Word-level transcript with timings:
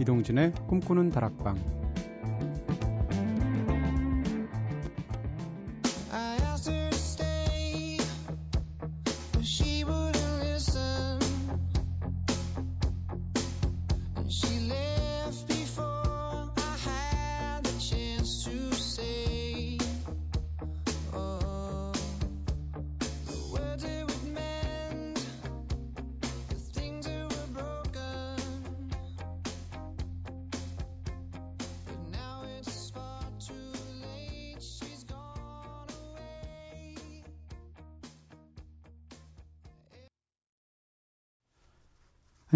이동진의 0.00 0.52
꿈꾸는 0.68 1.10
다락방 1.10 1.87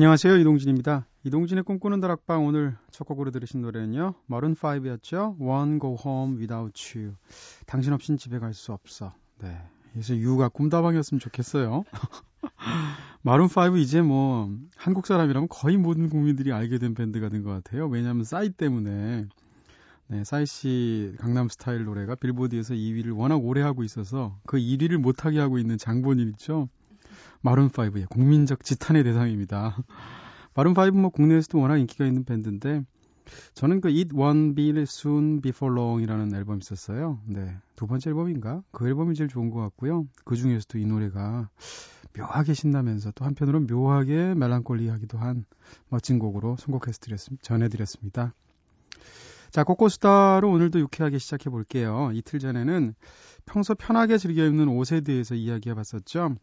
안녕하세요. 0.02 0.36
이동진입니다. 0.38 1.06
이동진의 1.22 1.62
꿈꾸는 1.62 2.00
다락방 2.00 2.44
오늘 2.44 2.76
첫 2.90 3.04
곡으로 3.04 3.30
들으신 3.30 3.62
노래는요. 3.62 4.14
마룬 4.26 4.56
5였죠. 4.56 5.38
One 5.38 5.78
Go 5.78 5.96
Home 6.04 6.38
Without 6.38 6.98
You. 6.98 7.14
당신 7.66 7.92
없인 7.92 8.16
집에 8.16 8.40
갈 8.40 8.52
수 8.52 8.72
없어. 8.72 9.14
네. 9.40 9.56
그래서 9.92 10.16
유가 10.16 10.48
꿈다방이었으면 10.48 11.20
좋겠어요. 11.20 11.84
마룬 13.22 13.46
5 13.46 13.76
이제 13.76 14.02
뭐 14.02 14.50
한국 14.74 15.06
사람이라면 15.06 15.46
거의 15.48 15.76
모든 15.76 16.08
국민들이 16.08 16.50
알게 16.52 16.78
된 16.78 16.94
밴드가 16.94 17.28
된 17.28 17.44
것 17.44 17.50
같아요. 17.50 17.86
왜냐하면 17.86 18.24
싸이 18.24 18.50
때문에 18.50 19.26
네, 20.08 20.24
싸이 20.24 20.46
씨 20.46 21.14
강남 21.20 21.48
스타일 21.48 21.84
노래가 21.84 22.16
빌보드에서 22.16 22.74
2위를 22.74 23.16
워낙 23.16 23.36
오래 23.36 23.62
하고 23.62 23.84
있어서 23.84 24.36
그 24.48 24.58
1위를 24.58 24.96
못하게 24.96 25.38
하고 25.38 25.58
있는 25.58 25.78
장본인 25.78 26.28
있죠. 26.30 26.68
마룬5의 27.44 28.08
국민적 28.08 28.64
지탄의 28.64 29.04
대상입니다. 29.04 29.76
마룬5 30.54 30.90
뭐 30.92 31.10
국내에서도 31.10 31.58
워낙 31.58 31.78
인기가 31.78 32.04
있는 32.06 32.24
밴드인데 32.24 32.82
저는 33.54 33.80
그 33.80 33.88
It 33.88 34.14
Won't 34.14 34.56
Be 34.56 34.70
Soon 34.82 35.40
Before 35.40 35.74
Long이라는 35.74 36.34
앨범이 36.34 36.58
있었어요. 36.62 37.20
네. 37.26 37.56
두 37.76 37.86
번째 37.86 38.10
앨범인가? 38.10 38.62
그 38.72 38.86
앨범이 38.86 39.14
제일 39.14 39.28
좋은 39.28 39.50
것 39.50 39.60
같고요. 39.60 40.06
그 40.24 40.36
중에서도 40.36 40.78
이 40.78 40.86
노래가 40.86 41.48
묘하게 42.16 42.54
신나면서 42.54 43.12
또 43.12 43.24
한편으로 43.24 43.60
묘하게 43.60 44.34
멜랑콜리하기도 44.34 45.18
한 45.18 45.44
멋진 45.88 46.18
곡으로 46.18 46.56
선곡해서 46.56 46.98
드렸습니다. 47.00 47.42
전해드렸습니다. 47.42 48.34
자, 49.50 49.64
코코스타로 49.64 50.50
오늘도 50.50 50.80
유쾌하게 50.80 51.18
시작해 51.18 51.50
볼게요. 51.50 52.10
이틀 52.14 52.38
전에는 52.38 52.94
평소 53.44 53.74
편하게 53.74 54.18
즐겨 54.18 54.46
입는 54.46 54.68
옷에 54.68 55.02
대해서 55.02 55.34
이야기해 55.34 55.74
봤었죠. 55.74 56.36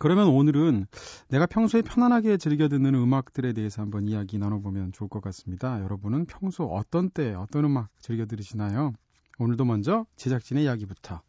그러면 0.00 0.28
오늘은 0.28 0.86
내가 1.28 1.44
평소에 1.44 1.82
편안하게 1.82 2.38
즐겨 2.38 2.68
듣는 2.68 2.94
음악들에 2.94 3.52
대해서 3.52 3.82
한번 3.82 4.08
이야기 4.08 4.38
나눠보면 4.38 4.92
좋을 4.92 5.10
것 5.10 5.20
같습니다. 5.20 5.82
여러분은 5.82 6.24
평소 6.24 6.64
어떤 6.64 7.10
때 7.10 7.34
어떤 7.34 7.66
음악 7.66 7.90
즐겨 8.00 8.24
들으시나요? 8.24 8.94
오늘도 9.38 9.66
먼저 9.66 10.06
제작진의 10.16 10.64
이야기부터. 10.64 11.20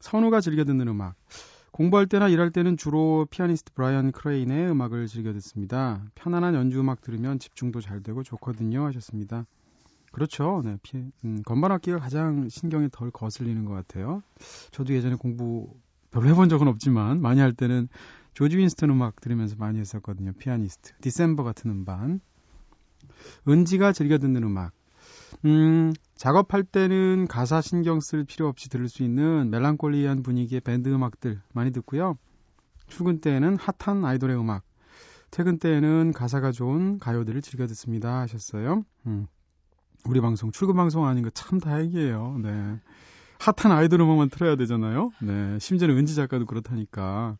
선우가 0.00 0.40
즐겨 0.40 0.64
듣는 0.64 0.88
음악. 0.88 1.14
공부할 1.70 2.06
때나 2.06 2.28
일할 2.28 2.50
때는 2.50 2.78
주로 2.78 3.26
피아니스트 3.30 3.74
브라이언 3.74 4.12
크레인의 4.12 4.70
음악을 4.70 5.06
즐겨 5.06 5.34
듣습니다. 5.34 6.02
편안한 6.14 6.54
연주 6.54 6.80
음악 6.80 7.02
들으면 7.02 7.38
집중도 7.38 7.82
잘 7.82 8.02
되고 8.02 8.22
좋거든요 8.22 8.86
하셨습니다. 8.86 9.44
그렇죠. 10.12 10.62
네, 10.64 10.78
피, 10.82 11.04
음, 11.26 11.42
건반 11.44 11.72
악기가 11.72 11.98
가장 11.98 12.48
신경이 12.48 12.88
덜 12.90 13.10
거슬리는 13.10 13.66
것 13.66 13.74
같아요. 13.74 14.22
저도 14.70 14.94
예전에 14.94 15.16
공부 15.16 15.74
별로 16.12 16.28
해본 16.28 16.48
적은 16.48 16.68
없지만 16.68 17.20
많이 17.20 17.40
할 17.40 17.52
때는 17.52 17.88
조지 18.34 18.56
윈스턴 18.58 18.90
음악 18.90 19.20
들으면서 19.20 19.56
많이 19.58 19.78
했었거든요. 19.78 20.32
피아니스트. 20.38 20.92
December 21.00 21.42
같은 21.42 21.70
음반. 21.70 22.20
은지가 23.48 23.92
즐겨 23.92 24.18
듣는 24.18 24.42
음악. 24.44 24.72
음, 25.44 25.92
작업할 26.14 26.62
때는 26.64 27.26
가사 27.26 27.60
신경 27.60 28.00
쓸 28.00 28.24
필요 28.24 28.46
없이 28.48 28.68
들을 28.68 28.88
수 28.88 29.02
있는 29.02 29.50
멜랑콜리한 29.50 30.22
분위기의 30.22 30.60
밴드 30.60 30.88
음악들 30.88 31.40
많이 31.52 31.72
듣고요. 31.72 32.16
출근 32.86 33.20
때에는 33.20 33.56
핫한 33.58 34.04
아이돌의 34.04 34.38
음악. 34.38 34.62
퇴근 35.30 35.58
때에는 35.58 36.12
가사가 36.12 36.52
좋은 36.52 36.98
가요들을 36.98 37.40
즐겨 37.40 37.66
듣습니다. 37.66 38.20
하셨어요. 38.20 38.84
음. 39.06 39.26
우리 40.04 40.20
방송, 40.20 40.50
출근 40.52 40.76
방송 40.76 41.06
아닌 41.06 41.22
거 41.24 41.30
참 41.32 41.58
다행이에요. 41.58 42.38
네. 42.42 42.80
핫한 43.42 43.76
아이돌 43.76 44.00
음악만 44.00 44.30
틀어야 44.30 44.54
되잖아요. 44.54 45.10
네. 45.20 45.58
심지어는 45.58 45.96
은지 45.96 46.14
작가도 46.14 46.46
그렇다니까. 46.46 47.36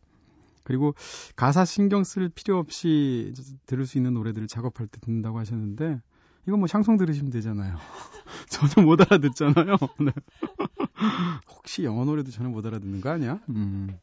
그리고 0.63 0.95
가사 1.35 1.63
신경 1.63 2.03
쓸 2.03 2.29
필요 2.29 2.57
없이 2.57 3.33
들을 3.65 3.85
수 3.85 3.97
있는 3.97 4.13
노래들을 4.13 4.47
작업할 4.47 4.87
때 4.87 4.99
듣는다고 5.01 5.39
하셨는데 5.39 6.01
이건 6.45 6.59
뭐 6.59 6.67
샹송 6.67 6.97
들으시면 6.97 7.31
되잖아요. 7.31 7.77
전혀 8.49 8.85
못 8.85 8.99
알아듣잖아요. 9.01 9.77
네. 10.01 10.11
혹시 11.55 11.85
영어 11.85 12.03
노래도 12.03 12.31
전혀 12.31 12.49
못 12.49 12.65
알아듣는 12.65 12.99
거 12.99 13.09
아니야? 13.09 13.39
음. 13.49 13.97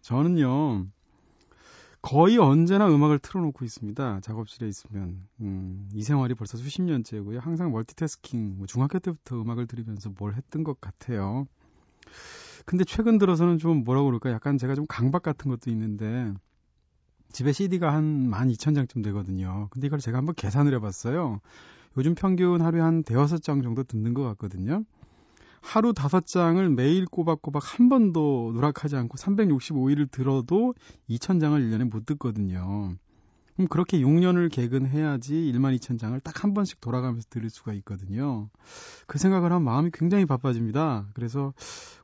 저는요. 0.00 0.86
거의 2.02 2.36
언제나 2.36 2.88
음악을 2.92 3.20
틀어놓고 3.20 3.64
있습니다. 3.64 4.20
작업실에 4.20 4.68
있으면. 4.68 5.26
음, 5.40 5.88
이 5.94 6.02
생활이 6.02 6.34
벌써 6.34 6.58
수십 6.58 6.82
년째고요. 6.82 7.38
항상 7.38 7.70
멀티태스킹, 7.70 8.58
뭐 8.58 8.66
중학교 8.66 8.98
때부터 8.98 9.40
음악을 9.40 9.68
들으면서 9.68 10.10
뭘 10.18 10.34
했던 10.34 10.64
것 10.64 10.80
같아요. 10.80 11.46
근데 12.66 12.84
최근 12.84 13.18
들어서는 13.18 13.58
좀 13.58 13.84
뭐라고 13.84 14.06
그럴까? 14.06 14.30
약간 14.32 14.58
제가 14.58 14.74
좀 14.74 14.84
강박 14.88 15.22
같은 15.22 15.50
것도 15.50 15.70
있는데, 15.70 16.32
집에 17.30 17.52
CD가 17.52 17.92
한 17.94 18.30
12,000장쯤 18.30 19.02
되거든요. 19.04 19.68
근데 19.70 19.86
이걸 19.86 20.00
제가 20.00 20.18
한번 20.18 20.34
계산을 20.34 20.74
해봤어요. 20.74 21.40
요즘 21.96 22.14
평균 22.14 22.60
하루에 22.60 22.80
한 22.80 23.02
대여섯 23.04 23.42
장 23.42 23.62
정도 23.62 23.84
듣는 23.84 24.12
것 24.12 24.22
같거든요. 24.24 24.84
하루 25.62 25.94
다섯 25.94 26.26
장을 26.26 26.68
매일 26.68 27.06
꼬박꼬박 27.06 27.62
한 27.64 27.88
번도 27.88 28.50
누락하지 28.54 28.96
않고 28.96 29.16
365일을 29.16 30.10
들어도 30.10 30.74
2,000장을 31.08 31.58
1년에 31.58 31.88
못 31.88 32.04
듣거든요. 32.04 32.94
그럼 33.54 33.68
그렇게 33.68 34.00
6년을 34.00 34.50
개근해야지 34.50 35.34
1만 35.34 35.78
2천 35.78 35.98
장을 35.98 36.18
딱 36.20 36.42
한 36.42 36.54
번씩 36.54 36.80
돌아가면서 36.80 37.28
들을 37.30 37.48
수가 37.48 37.72
있거든요. 37.74 38.50
그 39.06 39.18
생각을 39.18 39.52
하면 39.52 39.64
마음이 39.64 39.90
굉장히 39.92 40.26
바빠집니다. 40.26 41.06
그래서 41.14 41.54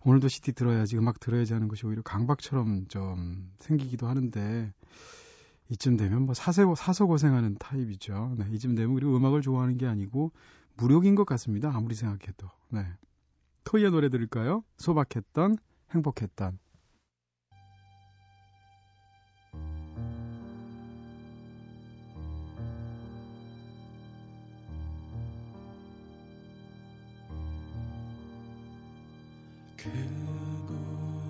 오늘도 0.05 0.29
CD 0.29 0.53
들어야지, 0.53 0.97
음악 0.97 1.19
들어야지 1.19 1.55
하는 1.55 1.67
것이 1.67 1.85
오히려 1.85 2.03
강박처럼 2.03 2.87
좀 2.87 3.51
생기기도 3.59 4.07
하는데 4.07 4.73
이쯤 5.71 5.97
되면 5.97 6.23
뭐 6.23 6.35
사서, 6.35 6.75
사서 6.77 7.07
고생하는 7.07 7.57
타입이죠. 7.59 8.37
네, 8.39 8.47
이쯤 8.53 8.77
되면 8.77 8.93
우리 8.95 9.07
음악을 9.07 9.43
좋아하는 9.43 9.77
게 9.77 9.87
아니고 9.87 10.31
무력인 10.77 11.17
것 11.17 11.27
같습니다. 11.27 11.75
아무리 11.75 11.97
생각해도. 11.97 12.49
네. 12.71 12.87
토이의 13.69 13.91
노래 13.91 14.09
들을까요? 14.09 14.65
소박했던, 14.79 15.59
행복했던. 15.91 16.59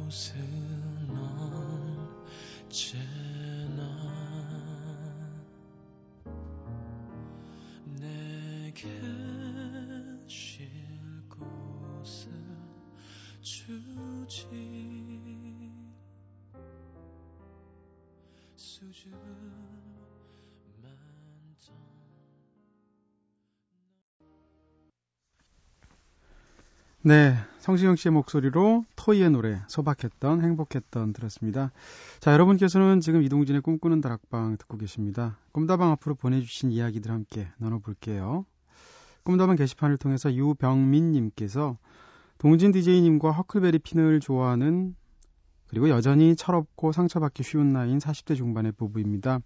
그곳은 0.07 0.37
언제 2.69 3.08
네, 27.09 27.37
성시경 27.61 27.97
씨의 27.97 28.13
목소리로 28.13 28.85
토이의 28.95 29.31
노래 29.31 29.63
소박했던 29.67 30.43
행복했던 30.43 31.15
들었습니다. 31.15 31.73
자, 32.21 32.35
여러분께서는 32.35 33.01
지금 33.01 33.23
이동진의 33.23 33.63
꿈꾸는 33.63 34.03
다락방 34.03 34.59
듣고 34.59 34.77
계십니다. 34.77 35.39
꿈다방 35.53 35.91
앞으로 35.93 36.17
보내주신 36.17 36.71
이야기들 36.71 37.11
함께 37.11 37.49
나눠볼게요. 37.57 38.45
꿈다방 39.23 39.57
게시판을 39.57 39.97
통해서 39.97 40.35
유병민님께서 40.35 41.79
동진 42.37 42.73
DJ님과 42.73 43.31
허클베리 43.31 43.79
핀을 43.79 44.21
좋아하는 44.21 44.95
그리고 45.67 45.89
여전히 45.89 46.37
철없고 46.37 46.93
상처받기 46.93 47.43
쉬운 47.43 47.73
나이인 47.73 48.01
40대 48.01 48.37
중반의 48.37 48.73
부부입니다. 48.73 49.39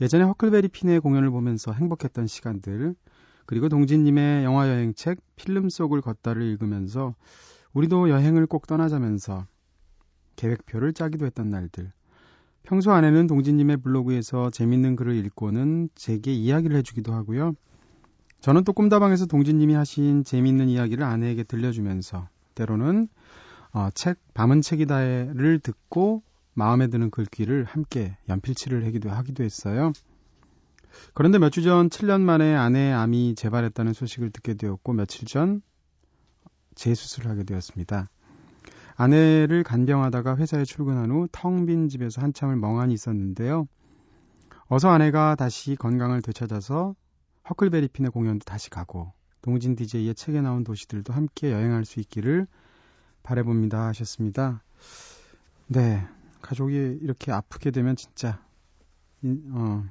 예전에 0.00 0.22
허클베리 0.22 0.68
핀의 0.68 1.00
공연을 1.00 1.30
보면서 1.30 1.72
행복했던 1.72 2.28
시간들, 2.28 2.94
그리고 3.46 3.68
동진님의 3.68 4.44
영화 4.44 4.68
여행책 4.68 5.18
필름 5.36 5.68
속을 5.68 6.00
걷다를 6.00 6.42
읽으면서 6.42 7.14
우리도 7.72 8.10
여행을 8.10 8.46
꼭 8.46 8.66
떠나자면서 8.66 9.46
계획표를 10.36 10.92
짜기도 10.92 11.26
했던 11.26 11.50
날들. 11.50 11.92
평소 12.62 12.92
안에는 12.92 13.26
동진님의 13.26 13.78
블로그에서 13.78 14.50
재밌는 14.50 14.96
글을 14.96 15.14
읽고는 15.16 15.90
제게 15.94 16.32
이야기를 16.32 16.76
해주기도 16.78 17.12
하고요. 17.12 17.54
저는 18.40 18.64
또 18.64 18.72
꿈다방에서 18.72 19.26
동진님이 19.26 19.74
하신 19.74 20.24
재밌는 20.24 20.68
이야기를 20.68 21.04
아내에게 21.04 21.44
들려주면서 21.44 22.28
때로는 22.54 23.08
어, 23.72 23.88
책 23.94 24.18
밤은 24.34 24.60
책이다를 24.60 25.58
듣고 25.58 26.22
마음에 26.54 26.86
드는 26.86 27.10
글귀를 27.10 27.64
함께 27.64 28.16
연필칠을 28.28 28.86
하기도 28.86 29.10
하기도 29.10 29.42
했어요. 29.42 29.92
그런데 31.14 31.38
몇 31.38 31.50
주 31.50 31.62
전 31.62 31.88
7년 31.88 32.20
만에 32.22 32.54
아내의 32.54 32.92
암이 32.92 33.34
재발했다는 33.36 33.92
소식을 33.92 34.30
듣게 34.30 34.54
되었고 34.54 34.92
며칠 34.92 35.26
전 35.26 35.62
재수술을 36.74 37.30
하게 37.30 37.44
되었습니다. 37.44 38.10
아내를 38.96 39.62
간병하다가 39.64 40.36
회사에 40.36 40.64
출근한 40.64 41.10
후 41.10 41.26
텅 41.32 41.66
빈 41.66 41.88
집에서 41.88 42.20
한참을 42.22 42.56
멍하니 42.56 42.94
있었는데요. 42.94 43.66
어서 44.66 44.88
아내가 44.90 45.34
다시 45.34 45.76
건강을 45.76 46.22
되찾아서 46.22 46.94
허클베리핀의 47.50 48.10
공연도 48.10 48.44
다시 48.44 48.70
가고 48.70 49.12
동진 49.42 49.76
DJ의 49.76 50.14
책에 50.14 50.40
나온 50.40 50.64
도시들도 50.64 51.12
함께 51.12 51.52
여행할 51.52 51.84
수 51.84 52.00
있기를 52.00 52.46
바래봅니다 53.22 53.86
하셨습니다. 53.88 54.62
네, 55.66 56.06
가족이 56.40 56.98
이렇게 57.02 57.32
아프게 57.32 57.70
되면 57.70 57.96
진짜 57.96 58.42
어, 59.52 59.84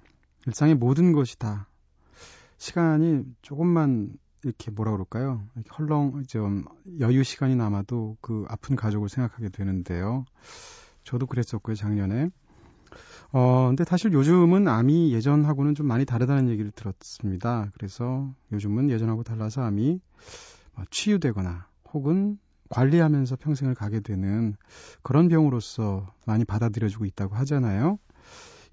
일상의 0.47 0.75
모든 0.75 1.13
것이 1.13 1.37
다 1.37 1.67
시간이 2.57 3.23
조금만 3.41 4.13
이렇게 4.43 4.71
뭐라 4.71 4.91
그럴까요? 4.91 5.43
이렇게 5.55 5.69
헐렁 5.71 6.23
좀 6.27 6.65
여유 6.99 7.23
시간이 7.23 7.55
남아도 7.55 8.17
그 8.21 8.45
아픈 8.49 8.75
가족을 8.75 9.09
생각하게 9.09 9.49
되는데요. 9.49 10.25
저도 11.03 11.27
그랬었고요 11.27 11.75
작년에. 11.75 12.29
어 13.31 13.67
근데 13.67 13.83
사실 13.83 14.13
요즘은 14.13 14.67
암이 14.67 15.13
예전하고는 15.13 15.75
좀 15.75 15.87
많이 15.87 16.05
다르다는 16.05 16.49
얘기를 16.49 16.71
들었습니다. 16.71 17.71
그래서 17.73 18.31
요즘은 18.51 18.89
예전하고 18.89 19.23
달라서 19.23 19.61
암이 19.61 19.99
뭐 20.75 20.85
치유되거나 20.91 21.67
혹은 21.93 22.37
관리하면서 22.69 23.37
평생을 23.37 23.75
가게 23.75 23.99
되는 23.99 24.55
그런 25.01 25.29
병으로서 25.29 26.13
많이 26.25 26.43
받아들여지고 26.45 27.05
있다고 27.05 27.35
하잖아요. 27.35 27.97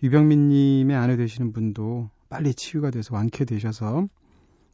유병민님의 0.03 0.97
아내 0.97 1.17
되시는 1.17 1.53
분도 1.53 2.11
빨리 2.29 2.55
치유가 2.55 2.91
돼서 2.91 3.15
완쾌되셔서 3.15 4.09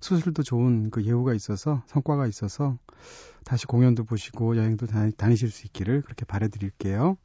수술도 0.00 0.42
좋은 0.42 0.90
그 0.90 1.04
예후가 1.04 1.34
있어서 1.34 1.82
성과가 1.86 2.26
있어서 2.26 2.78
다시 3.44 3.66
공연도 3.66 4.04
보시고 4.04 4.56
여행도 4.56 4.86
다니, 4.86 5.36
실수 5.36 5.66
있기를 5.66 6.02
그렇게 6.02 6.24
바래드릴게요. 6.24 7.16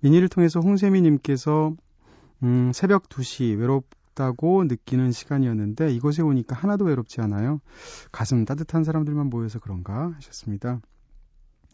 미니를 0.00 0.28
통해서 0.28 0.60
홍세미님께서 0.60 1.74
음, 2.42 2.70
새벽 2.72 3.08
2시 3.08 3.58
외롭다고 3.58 4.64
느끼는 4.64 5.12
시간이었는데 5.12 5.92
이곳에 5.92 6.22
오니까 6.22 6.54
하나도 6.54 6.84
외롭지 6.84 7.20
않아요. 7.22 7.60
가슴 8.12 8.44
따뜻한 8.44 8.84
사람들만 8.84 9.28
모여서 9.28 9.58
그런가 9.58 10.12
하셨습니다. 10.16 10.80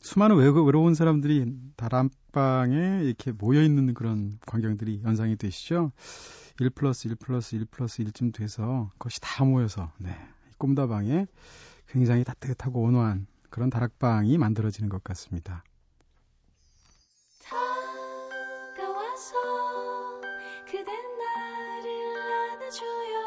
수많은 0.03 0.37
외로운 0.37 0.95
사람들이 0.95 1.47
다람방에 1.77 3.03
이렇게 3.05 3.31
모여 3.31 3.63
있는 3.63 3.95
그런 3.95 4.39
광경들이 4.47 5.03
연상이 5.05 5.37
되시죠. 5.37 5.93
1 6.61 6.71
플러스 6.71 7.07
1 7.09 7.15
플러스 7.17 7.55
1 7.55 7.67
플러스 7.67 8.03
1쯤 8.03 8.35
돼서 8.35 8.91
그것이 8.95 9.21
다 9.21 9.45
모여서 9.45 9.93
네, 9.99 10.11
꿈다방에 10.59 11.27
굉장히 11.89 12.25
따뜻하고 12.25 12.83
온화한 12.83 13.27
그런 13.49 13.71
다락방이 13.71 14.37
만들어지는 14.39 14.89
것 14.89 15.05
같습니다. 15.05 15.63
다가와서 17.45 19.37
그댄 20.67 20.87
나를 20.87 21.87
안아줘요 22.51 23.23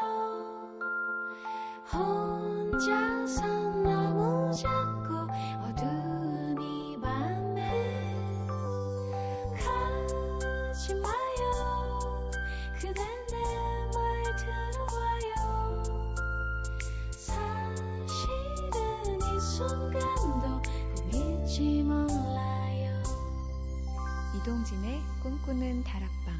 이동진의 24.66 25.00
꿈꾸는 25.22 25.84
다락방 25.84 26.34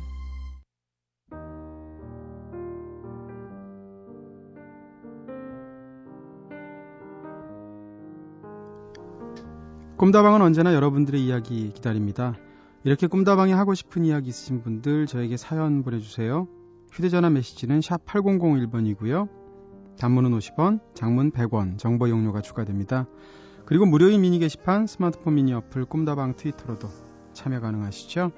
꿈다방은 9.97 10.43
언제나 10.43 10.75
여러분들의 10.75 11.25
이야기 11.25 11.73
기다립니다. 11.73 12.35
이렇게 12.85 13.07
꿈다방에 13.07 13.53
하고 13.53 13.75
싶은 13.75 14.05
이야기 14.05 14.29
있으신 14.29 14.63
분들 14.63 15.07
저에게 15.07 15.37
사연 15.37 15.85
보내주세요. 15.85 16.49
휴대전화 16.93 17.31
메시지는 17.31 17.81
샵 17.81 18.05
8001번이고요. 18.05 19.29
단문은 19.99 20.37
50원, 20.37 20.81
장문 20.95 21.31
100원, 21.31 21.79
정보 21.79 22.09
용료가 22.09 22.43
추가됩니다. 22.43 23.07
그리고 23.65 23.87
무료인 23.87 24.21
미니 24.21 24.39
게시판, 24.39 24.87
스마트폰 24.87 25.37
미니 25.37 25.55
어플, 25.55 25.87
꿈다방 25.87 26.35
트위터로도 26.37 27.06
참여 27.37 27.61
가능하시죠? 27.61 28.33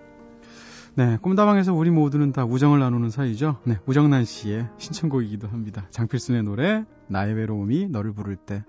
네, 0.97 1.17
꿈다방에서 1.23 1.73
우리 1.73 1.91
모두는 1.91 2.33
다 2.33 2.45
우정을 2.45 2.81
나누는 2.81 3.11
사이죠. 3.11 3.61
네, 3.65 3.79
우정난 3.87 4.25
씨의 4.25 4.69
신청곡이기도 4.79 5.47
합니다. 5.47 5.87
장필순의 5.91 6.43
노래, 6.43 6.85
나의 7.06 7.35
외로움이 7.35 7.89
너를 7.89 8.13
부를 8.13 8.37
때. 8.37 8.65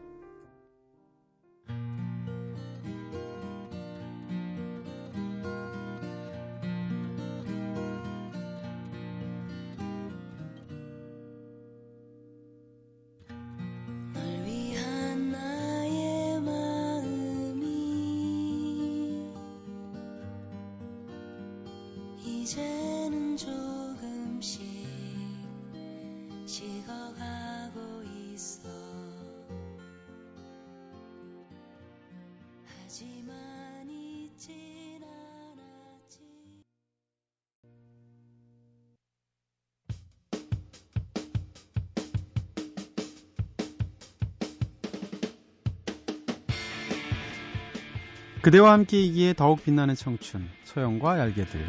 그대와 48.49 48.73
함께이기에 48.73 49.33
더욱 49.33 49.63
빛나는 49.63 49.93
청춘, 49.93 50.49
소영과 50.63 51.19
얄개들. 51.19 51.63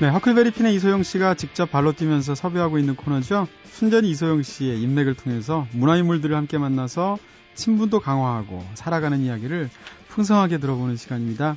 네, 0.00 0.08
허클베리핀의 0.08 0.74
이소영 0.74 1.04
씨가 1.04 1.34
직접 1.34 1.70
발로 1.70 1.92
뛰면서 1.92 2.34
섭외하고 2.34 2.80
있는 2.80 2.96
코너죠. 2.96 3.46
순전히 3.66 4.10
이소영 4.10 4.42
씨의 4.42 4.82
인맥을 4.82 5.14
통해서 5.14 5.68
문화인물들을 5.70 6.34
함께 6.34 6.58
만나서 6.58 7.18
친분도 7.54 8.00
강화하고 8.00 8.64
살아가는 8.74 9.20
이야기를 9.20 9.70
풍성하게 10.08 10.58
들어보는 10.58 10.96
시간입니다. 10.96 11.56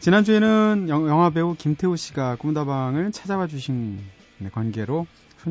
지난주에는 0.00 0.86
영화 0.88 1.28
배우 1.28 1.54
김태우 1.54 1.98
씨가 1.98 2.36
꿈다방을 2.36 3.12
찾아와 3.12 3.46
주신 3.46 4.00
관계로 4.52 5.06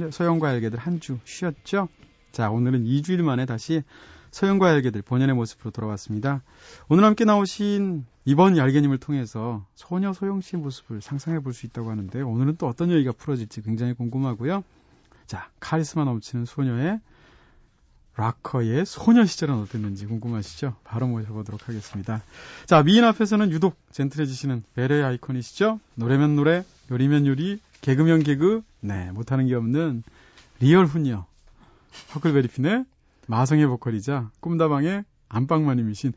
소영과 0.10 0.50
알게들 0.50 0.80
한 0.80 1.00
주 1.00 1.20
쉬었죠. 1.26 1.90
자, 2.32 2.50
오늘은 2.50 2.86
2주일 2.86 3.22
만에 3.22 3.46
다시 3.46 3.84
소영과 4.32 4.74
얄개들 4.74 5.02
본연의 5.02 5.36
모습으로 5.36 5.72
돌아왔습니다. 5.72 6.42
오늘 6.88 7.04
함께 7.04 7.26
나오신 7.26 8.06
이번 8.26 8.58
얄개님을 8.58 8.98
통해서 8.98 9.66
소녀 9.76 10.14
소영 10.14 10.42
씨의 10.42 10.62
모습을 10.62 11.02
상상해 11.02 11.40
볼 11.40 11.54
수 11.54 11.66
있다고 11.66 11.92
하는데 11.92 12.22
오늘은 12.22 12.56
또 12.58 12.68
어떤 12.68 12.92
얘기가 12.92 13.12
풀어질지 13.12 13.62
굉장히 13.62 13.94
궁금하고요. 13.94 14.64
자, 15.28 15.50
카리스마 15.60 16.06
넘치는 16.06 16.46
소녀의 16.46 17.00
락커의 18.16 18.86
소녀 18.86 19.26
시절은 19.26 19.56
어땠는지 19.56 20.06
궁금하시죠? 20.06 20.76
바로 20.84 21.08
모셔보도록 21.08 21.68
하겠습니다. 21.68 22.22
자, 22.66 22.84
미인 22.84 23.04
앞에서는 23.04 23.52
유독 23.52 23.76
젠틀해지시는 23.92 24.64
베레 24.76 25.02
아이콘이시죠? 25.02 25.80
노래면 25.96 26.36
노래, 26.36 26.64
요리면 26.92 27.26
요리, 27.26 27.60
개그면 27.82 28.24
개그, 28.24 28.64
네, 28.82 29.12
못하는 29.12 29.48
게 29.48 29.56
없는 29.56 30.04
리얼 30.60 30.86
훈녀. 30.86 31.26
허클베리핀의 32.14 32.86
마성의 33.32 33.66
보컬이자 33.68 34.30
꿈다방의 34.42 35.06
안방마님이신 35.30 36.12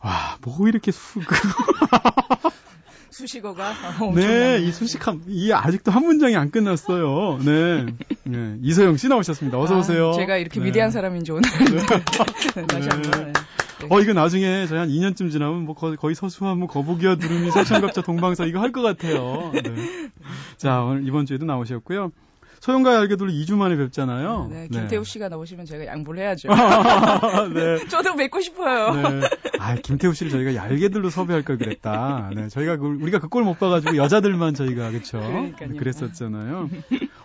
와, 0.00 0.36
뭐 0.42 0.68
이렇게 0.68 0.90
수, 0.90 1.20
그 1.20 1.34
수식어가 3.10 3.72
네, 4.14 4.58
이 4.60 4.70
수식함, 4.70 5.22
이 5.28 5.52
아직도 5.52 5.90
한 5.90 6.04
문장이 6.04 6.36
안 6.36 6.50
끝났어요. 6.50 7.38
네. 7.44 7.86
네. 8.24 8.56
이소영 8.62 8.96
씨 8.96 9.08
나오셨습니다. 9.08 9.58
어서 9.58 9.78
오세요. 9.78 10.10
아, 10.10 10.12
제가 10.12 10.36
이렇게 10.36 10.60
네. 10.60 10.66
위대한 10.66 10.90
사람인지 10.90 11.32
오늘 11.32 11.42
네. 12.54 12.66
다시 12.66 12.88
한번. 12.88 13.32
네. 13.32 13.86
어, 13.90 14.00
이거 14.00 14.12
나중에 14.12 14.66
저희 14.66 14.78
한 14.78 14.88
2년쯤 14.88 15.30
지나면 15.32 15.64
뭐 15.64 15.74
거의, 15.74 16.14
서 16.14 16.58
수한무 16.58 16.68
거북이와 16.68 17.16
두루미, 17.16 17.50
삼천갑자, 17.52 18.02
동방삭 18.02 18.44
이거 18.44 18.60
할 18.60 18.72
것 18.72 18.82
같아요. 18.82 19.50
네. 19.52 19.62
자, 20.56 20.82
오늘 20.82 21.06
이번 21.06 21.26
주에도 21.26 21.44
나오셨고요. 21.46 22.10
소영과 22.60 22.98
알게돌로 23.00 23.30
2주 23.32 23.56
만에 23.56 23.76
뵙잖아요. 23.76 24.48
네, 24.50 24.68
김태우 24.70 25.04
씨가 25.04 25.28
나오시면 25.28 25.66
제가 25.66 25.86
양보를 25.86 26.22
해야죠. 26.22 26.48
네. 27.54 27.86
저도 27.88 28.16
뵙고 28.16 28.40
싶어요. 28.40 28.94
네. 28.94 29.28
아, 29.58 29.74
김태우 29.76 30.12
씨를 30.14 30.30
저희가 30.32 30.54
얄개들로 30.54 31.10
섭외할 31.10 31.42
걸 31.44 31.58
그랬다. 31.58 32.30
네, 32.34 32.48
저희가 32.48 32.76
그, 32.76 32.86
우리가 32.86 33.18
그 33.20 33.28
꼴 33.28 33.44
못 33.44 33.58
봐가지고 33.58 33.96
여자들만 33.96 34.54
저희가 34.54 34.90
그쵸? 34.90 35.20
그러니까요. 35.20 35.76
그랬었잖아요. 35.76 36.68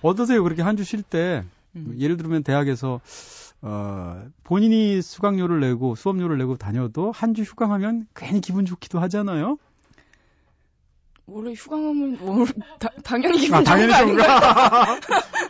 어떠세요? 0.01 0.43
그렇게 0.43 0.61
한 0.61 0.75
주 0.75 0.83
쉴 0.83 1.01
때 1.03 1.43
음. 1.75 1.95
예를 1.99 2.17
들면 2.17 2.43
대학에서 2.43 2.99
어, 3.61 4.23
본인이 4.43 5.01
수강료를 5.01 5.59
내고 5.61 5.95
수업료를 5.95 6.37
내고 6.37 6.57
다녀도 6.57 7.11
한 7.11 7.33
주 7.33 7.41
휴강하면 7.43 8.05
괜히 8.15 8.41
기분 8.41 8.65
좋기도 8.65 8.99
하잖아요. 8.99 9.57
원래 11.33 11.53
휴강하면 11.53 12.17
뭐, 12.19 12.45
다, 12.79 12.89
당연히 13.03 13.39
기분 13.39 13.57
아, 13.57 13.63
당연히 13.63 13.93
좋은 13.93 14.15
거 14.17 14.23
아닌가요? 14.23 14.99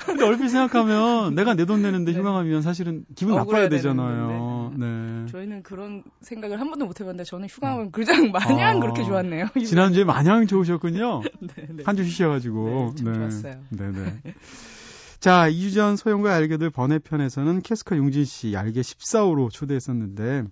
근데 0.05 0.23
얼핏 0.25 0.49
생각하면 0.49 1.35
내가 1.35 1.53
내 1.53 1.65
돈 1.65 1.81
내는데 1.81 2.11
네. 2.11 2.17
휴강하면 2.19 2.61
사실은 2.61 3.05
기분 3.15 3.35
나빠야 3.35 3.69
되잖아요. 3.69 4.73
네. 4.77 5.25
저희는 5.31 5.63
그런 5.63 6.03
생각을 6.21 6.59
한 6.59 6.69
번도 6.69 6.85
못 6.85 6.99
해봤는데 6.99 7.23
저는 7.25 7.47
휴강하면 7.49 7.91
그냥 7.91 8.31
마냥 8.31 8.77
아. 8.77 8.79
그렇게 8.79 9.03
좋았네요. 9.03 9.47
지난주에 9.65 10.03
마냥 10.03 10.47
좋으셨군요. 10.47 11.21
네, 11.41 11.67
네. 11.69 11.83
한주 11.85 12.03
쉬셔가지고. 12.03 12.93
네, 12.97 13.03
참 13.03 13.13
좋았어요. 13.13 13.55
네네. 13.69 14.21
자, 15.19 15.49
2주 15.49 15.73
전 15.73 15.95
소영과 15.95 16.33
알게들 16.35 16.69
번외편에서는 16.69 17.61
캐스커 17.61 17.95
용진 17.95 18.25
씨 18.25 18.57
알게 18.57 18.81
14호로 18.81 19.49
초대했었는데, 19.51 20.43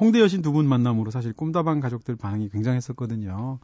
홍대 0.00 0.20
여신 0.20 0.42
두 0.42 0.52
분 0.52 0.66
만남으로 0.66 1.10
사실 1.10 1.32
꿈다방 1.32 1.80
가족들 1.80 2.16
반응이 2.16 2.50
굉장했었거든요. 2.50 3.58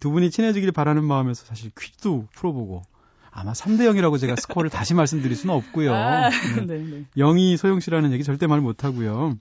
두 0.00 0.10
분이 0.10 0.30
친해지길 0.30 0.72
바라는 0.72 1.04
마음에서 1.04 1.44
사실 1.46 1.70
퀴즈도 1.78 2.26
풀어보고, 2.34 2.82
아마 3.30 3.52
3대 3.52 3.80
0이라고 3.90 4.18
제가 4.18 4.34
스코어를 4.36 4.70
다시 4.70 4.94
말씀드릴 4.94 5.36
수는 5.36 5.54
없고요. 5.54 5.92
아, 5.94 6.30
네. 6.30 6.66
네, 6.66 6.78
네. 6.78 7.04
영희 7.18 7.56
소영 7.56 7.80
씨라는 7.80 8.12
얘기 8.12 8.24
절대 8.24 8.46
말 8.46 8.60
못하고요. 8.60 9.36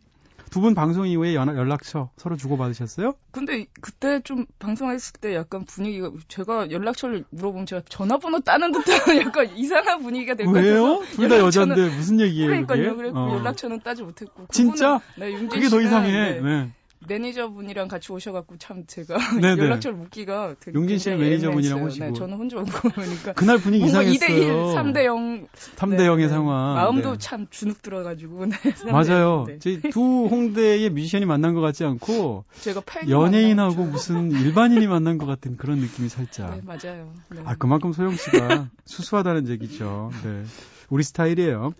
두 0.55 0.61
분 0.61 0.73
방송 0.73 1.05
이후에 1.05 1.35
연- 1.35 1.49
연락처 1.49 2.09
서로 2.15 2.37
주고받으셨어요? 2.37 3.13
근데 3.31 3.65
그때 3.81 4.21
좀 4.23 4.45
방송했을 4.57 5.19
때 5.19 5.35
약간 5.35 5.65
분위기가 5.65 6.09
제가 6.29 6.71
연락처를 6.71 7.25
물어보면 7.31 7.65
제가 7.65 7.81
전화번호 7.89 8.39
따는 8.39 8.71
듯한 8.71 8.85
약간 9.35 9.49
이상한 9.57 10.01
분위기가 10.01 10.33
될 10.35 10.45
것 10.45 10.53
같아서 10.53 10.71
왜요? 10.71 11.03
둘 11.11 11.27
다 11.27 11.39
여잔데 11.39 11.89
무슨 11.89 12.21
얘기예요? 12.21 12.47
그러니까요. 12.47 12.83
그게? 12.83 12.95
그래서 12.95 13.19
어. 13.19 13.37
연락처는 13.37 13.81
따지 13.81 14.03
못했고 14.03 14.47
진짜? 14.49 15.01
그분은, 15.15 15.39
네, 15.39 15.47
그게 15.49 15.67
더 15.67 15.81
이상해. 15.81 16.11
네, 16.13 16.39
네. 16.39 16.71
매니저분이랑 17.07 17.87
같이 17.87 18.11
오셔갖고 18.11 18.57
참 18.57 18.85
제가 18.87 19.17
네네. 19.41 19.61
연락처를 19.63 19.97
묻기가 19.97 20.55
되게 20.59 20.75
용진 20.75 20.97
굉장히 20.97 21.17
매니저분이랑. 21.19 21.83
오시고. 21.83 22.05
네, 22.05 22.13
저는 22.13 22.37
혼자 22.37 22.57
오고 22.57 22.71
그러니까 22.71 23.33
그날 23.33 23.57
분위기 23.57 23.85
이상했어요. 23.85 24.17
2대 24.17 24.29
1, 24.31 24.53
3대 24.53 25.03
0 25.05 25.47
3대 25.75 25.99
0의 25.99 26.29
상황. 26.29 26.75
마음도 26.75 27.11
네. 27.13 27.17
참 27.19 27.47
주눅 27.49 27.81
들어가지고 27.81 28.45
네, 28.47 28.55
3대0. 28.55 28.91
맞아요. 28.91 29.45
네. 29.47 29.59
저희 29.59 29.81
두 29.81 30.27
홍대의 30.31 30.89
뮤지션이 30.89 31.25
만난 31.25 31.53
것 31.53 31.61
같지 31.61 31.83
않고 31.85 32.45
제가 32.61 32.81
팔 32.85 33.07
연예인하고 33.09 33.83
무슨 33.85 34.31
일반인이 34.31 34.87
만난 34.87 35.17
것 35.17 35.25
같은 35.25 35.57
그런 35.57 35.79
느낌이 35.79 36.09
살짝. 36.09 36.55
네, 36.55 36.61
맞아요. 36.63 37.11
네. 37.29 37.41
아 37.45 37.55
그만큼 37.55 37.93
소영 37.93 38.15
씨가 38.15 38.69
수수하다는 38.85 39.47
얘기죠. 39.49 40.11
네. 40.23 40.43
우리 40.89 41.03
스타일이에요. 41.03 41.73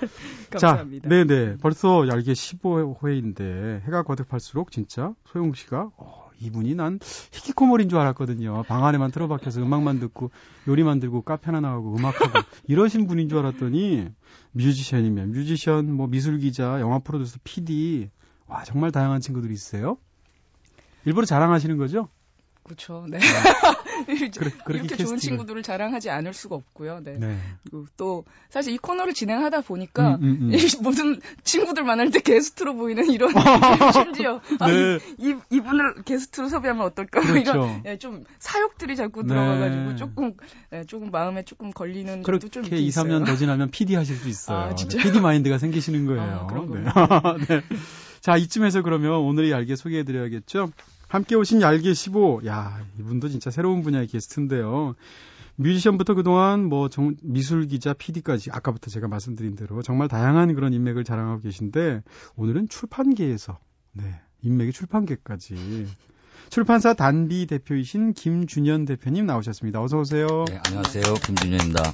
감사합니다. 0.50 1.08
자, 1.08 1.14
네네. 1.14 1.56
벌써 1.58 2.06
얄게 2.08 2.32
15회인데 2.32 3.82
해가 3.84 4.02
거듭할수록 4.02 4.72
진짜 4.72 5.14
소영 5.26 5.54
씨가 5.54 5.90
어, 5.96 6.28
이분이 6.40 6.74
난 6.74 6.98
히키코모리인 7.32 7.88
줄 7.88 7.98
알았거든요. 7.98 8.62
방 8.64 8.84
안에만 8.84 9.10
틀어박혀서 9.10 9.62
음악만 9.62 10.00
듣고 10.00 10.30
요리 10.68 10.82
만 10.84 11.00
들고 11.00 11.22
카페 11.22 11.46
하나 11.46 11.60
나가고 11.60 11.96
음악하고 11.96 12.32
이러신 12.68 13.06
분인 13.06 13.28
줄 13.28 13.38
알았더니 13.38 14.08
뮤지션이면 14.52 15.32
뮤지션, 15.32 15.92
뭐 15.92 16.06
미술 16.06 16.38
기자, 16.38 16.80
영화 16.80 16.98
프로듀서, 16.98 17.38
PD 17.44 18.10
와 18.46 18.64
정말 18.64 18.92
다양한 18.92 19.20
친구들이 19.20 19.52
있어요. 19.52 19.98
일부러 21.04 21.26
자랑하시는 21.26 21.76
거죠? 21.76 22.08
그렇죠. 22.68 23.06
네. 23.08 23.18
그래, 24.06 24.50
그렇게 24.64 24.84
이렇게 24.84 24.96
좋은 24.96 25.14
캐스팅을. 25.14 25.18
친구들을 25.18 25.62
자랑하지 25.62 26.10
않을 26.10 26.34
수가 26.34 26.54
없고요. 26.54 27.00
네. 27.02 27.16
네. 27.18 27.38
그리고 27.62 27.86
또 27.96 28.24
사실 28.50 28.74
이 28.74 28.78
코너를 28.78 29.14
진행하다 29.14 29.62
보니까 29.62 30.16
음, 30.16 30.22
음, 30.22 30.38
음. 30.42 30.52
이 30.54 30.58
모든 30.82 31.20
친구들 31.44 31.84
만날 31.84 32.10
때 32.10 32.20
게스트로 32.20 32.74
보이는 32.74 33.10
이런 33.10 33.32
심지어 33.92 34.40
아, 34.60 34.70
네. 34.70 34.98
이, 35.18 35.34
이분을 35.50 36.02
게스트로 36.04 36.48
섭외하면 36.48 36.84
어떨까 36.84 37.20
뭐 37.20 37.32
그렇죠. 37.32 37.50
이런 37.50 37.82
예, 37.86 37.98
좀 37.98 38.24
사욕들이 38.38 38.96
자꾸 38.96 39.22
네. 39.22 39.28
들어가가지고 39.28 39.96
조금 39.96 40.34
예, 40.72 40.84
조금 40.84 41.10
마음에 41.10 41.42
조금 41.42 41.70
걸리는 41.70 42.14
좀 42.14 42.22
그렇게 42.22 42.46
있긴 42.46 42.78
2, 42.78 42.86
있어요. 42.86 43.04
3년 43.04 43.26
더 43.26 43.36
지나면 43.36 43.70
PD 43.70 43.94
하실 43.94 44.16
수 44.16 44.28
있어요. 44.28 44.58
아, 44.58 44.74
진짜요? 44.74 45.02
PD 45.02 45.20
마인드가 45.20 45.58
생기시는 45.58 46.06
거예요. 46.06 46.22
아, 46.22 46.46
그런 46.46 46.70
네. 46.70 46.80
네. 47.48 47.62
자, 48.20 48.36
이쯤에서 48.36 48.82
그러면 48.82 49.12
오늘의 49.12 49.50
얄개 49.50 49.76
소개해드려야겠죠? 49.76 50.70
함께 51.08 51.34
오신 51.34 51.62
얄개 51.62 51.94
15. 51.94 52.42
야, 52.46 52.84
이분도 52.98 53.28
진짜 53.28 53.50
새로운 53.50 53.82
분야의 53.82 54.06
게스트인데요. 54.08 54.94
뮤지션부터 55.56 56.14
그동안 56.14 56.64
뭐 56.66 56.88
정- 56.88 57.16
미술 57.22 57.66
기자, 57.66 57.92
PD까지 57.92 58.50
아까부터 58.52 58.90
제가 58.90 59.08
말씀드린 59.08 59.56
대로 59.56 59.82
정말 59.82 60.06
다양한 60.06 60.54
그런 60.54 60.72
인맥을 60.72 61.02
자랑하고 61.04 61.40
계신데 61.40 62.02
오늘은 62.36 62.68
출판계에서 62.68 63.58
네, 63.92 64.20
인맥이 64.42 64.72
출판계까지 64.72 65.86
출판사 66.50 66.94
단비 66.94 67.46
대표이신 67.46 68.12
김준현 68.12 68.84
대표님 68.84 69.26
나오셨습니다. 69.26 69.82
어서 69.82 69.98
오세요. 69.98 70.44
네, 70.48 70.60
안녕하세요. 70.66 71.02
김준현입니다. 71.26 71.92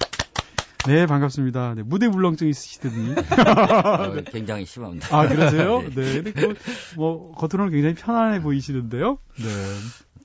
네, 0.87 1.07
반갑습니다. 1.07 1.75
네, 1.75 1.83
무대 1.83 2.09
불렁증 2.09 2.49
있으시더니. 2.49 3.15
어, 3.17 4.23
굉장히 4.31 4.67
심합니다. 4.67 5.17
아, 5.17 5.27
그러세요? 5.27 5.81
네. 5.95 6.23
근데 6.23 6.33
그, 6.33 6.55
뭐, 6.97 7.33
겉으로는 7.33 7.73
굉장히 7.73 7.95
편안해 7.95 8.43
보이시는데요. 8.43 9.19
네. 9.37 9.45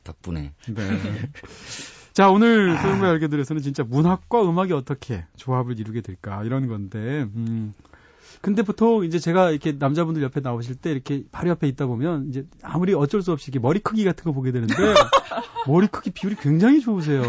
덕분에. 0.03 0.53
네. 0.67 0.99
자, 2.13 2.29
오늘 2.29 2.77
소영과 2.77 3.09
알게들에서는 3.09 3.61
진짜 3.61 3.83
문학과 3.83 4.41
음악이 4.41 4.73
어떻게 4.73 5.25
조합을 5.37 5.79
이루게 5.79 6.01
될까, 6.01 6.43
이런 6.43 6.67
건데, 6.67 6.97
음. 6.99 7.73
근데 8.41 8.61
보통 8.61 9.03
이제 9.03 9.19
제가 9.19 9.51
이렇게 9.51 9.73
남자분들 9.73 10.23
옆에 10.23 10.39
나오실 10.39 10.75
때 10.75 10.91
이렇게 10.91 11.23
바로 11.31 11.49
옆에 11.49 11.67
있다 11.67 11.87
보면 11.87 12.27
이제 12.29 12.45
아무리 12.61 12.93
어쩔 12.93 13.21
수 13.21 13.31
없이 13.31 13.51
이렇게 13.51 13.61
머리 13.61 13.79
크기 13.79 14.05
같은 14.05 14.23
거 14.23 14.31
보게 14.31 14.51
되는데 14.51 14.73
머리 15.67 15.87
크기 15.87 16.09
비율이 16.11 16.35
굉장히 16.39 16.79
좋으세요. 16.79 17.21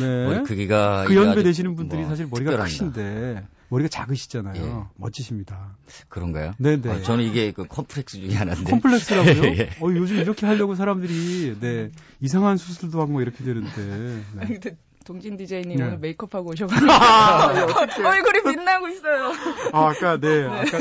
네. 0.00 0.24
머리 0.26 0.42
크기가 0.42 1.04
그 1.06 1.14
연배 1.14 1.42
되시는 1.42 1.76
분들이 1.76 2.00
뭐 2.00 2.10
사실 2.10 2.26
머리가 2.26 2.50
특별합니다. 2.50 2.64
크신데 2.64 3.46
머리가 3.70 3.88
작으시잖아요. 3.88 4.62
예. 4.62 4.94
멋지십니다. 4.96 5.76
그런가요? 6.08 6.54
네네. 6.58 6.90
어, 6.90 7.02
저는 7.02 7.24
이게 7.24 7.52
그 7.52 7.66
컴플렉스 7.66 8.18
중에 8.18 8.34
하나인데. 8.34 8.68
콤플렉스라고요? 8.68 9.44
예. 9.56 9.70
어, 9.80 9.86
요즘 9.94 10.16
이렇게 10.16 10.46
하려고 10.46 10.74
사람들이 10.74 11.58
네 11.60 11.92
이상한 12.20 12.56
수술도 12.56 13.00
하고 13.00 13.12
뭐 13.12 13.22
이렇게 13.22 13.44
되는데. 13.44 14.22
아니, 14.38 14.48
네. 14.48 14.58
근데 14.58 14.76
동진 15.10 15.36
디제이님 15.36 15.76
네. 15.76 15.84
오늘 15.84 15.98
메이크업하고 15.98 16.50
오셔가지고 16.50 18.06
얼굴이 18.06 18.42
빛나고 18.44 18.86
있어요. 18.86 19.32
아, 19.72 19.88
아까 19.88 20.20
네, 20.20 20.44
아까 20.44 20.78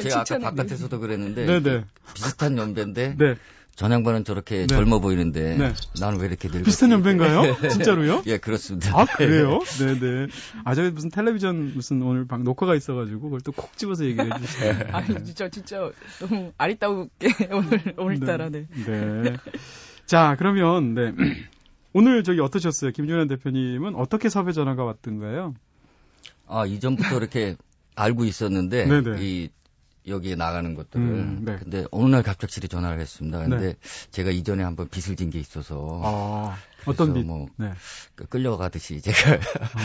제가 0.00 0.20
아까 0.20 0.38
바깥에서도 0.38 0.98
그랬는데 0.98 1.44
네네 1.44 1.84
비슷한 2.14 2.56
연배인데 2.56 3.16
네 3.18 3.34
전 3.74 3.90
양반은 3.90 4.24
저렇게 4.24 4.58
네. 4.58 4.66
젊어 4.66 5.00
보이는데 5.00 5.56
네. 5.56 5.72
나는 5.98 6.20
왜 6.20 6.26
이렇게 6.26 6.48
늙었지? 6.48 6.64
비슷한 6.64 6.90
연배인가요? 6.92 7.56
진짜로요? 7.72 8.22
예, 8.26 8.36
그렇습니다. 8.36 9.00
아 9.00 9.06
그래요? 9.06 9.60
네 9.78 9.98
네. 9.98 10.26
아 10.66 10.74
저희 10.74 10.90
무슨 10.90 11.10
텔레비전 11.10 11.72
무슨 11.74 12.02
오늘 12.02 12.26
방 12.26 12.44
녹화가 12.44 12.74
있어 12.74 12.94
가지고 12.94 13.20
그걸 13.22 13.40
또 13.40 13.52
콕 13.52 13.76
집어서 13.78 14.04
얘기를 14.04 14.30
해주시네요. 14.34 14.74
아니 14.92 15.24
진짜 15.24 15.48
진짜 15.48 15.90
너무 16.20 16.52
아리따우게 16.58 17.08
오늘 17.50 17.94
오늘따라 17.96 18.50
네. 18.50 18.66
네. 18.86 19.36
자 20.04 20.36
그러면 20.38 20.92
네 20.94 21.14
오늘 21.94 22.24
저기 22.24 22.40
어떠셨어요? 22.40 22.92
김준현 22.92 23.28
대표님은 23.28 23.94
어떻게 23.94 24.28
섭외 24.28 24.52
전화가 24.52 24.84
왔던 24.84 25.18
거예요? 25.18 25.54
아, 26.46 26.66
이전부터 26.66 27.16
이렇게 27.16 27.56
알고 27.94 28.24
있었는데 28.24 28.86
네네. 29.02 29.22
이 29.22 29.50
여기에 30.06 30.34
나가는 30.34 30.74
것들을 30.74 31.04
음, 31.04 31.42
네. 31.44 31.56
근데 31.58 31.84
어느 31.90 32.08
날 32.10 32.22
갑작스레 32.22 32.66
전화를 32.68 33.00
했습니다. 33.00 33.38
근데 33.38 33.76
제가 34.10 34.30
이전에 34.30 34.62
한번 34.62 34.88
빚을 34.88 35.16
진 35.16 35.30
게 35.30 35.38
있어서 35.38 36.00
아, 36.04 36.56
어떤 36.84 37.14
빛? 37.14 37.24
뭐 37.24 37.46
네. 37.56 37.70
그 38.16 38.26
끌려가듯이 38.26 39.00
제가 39.00 39.38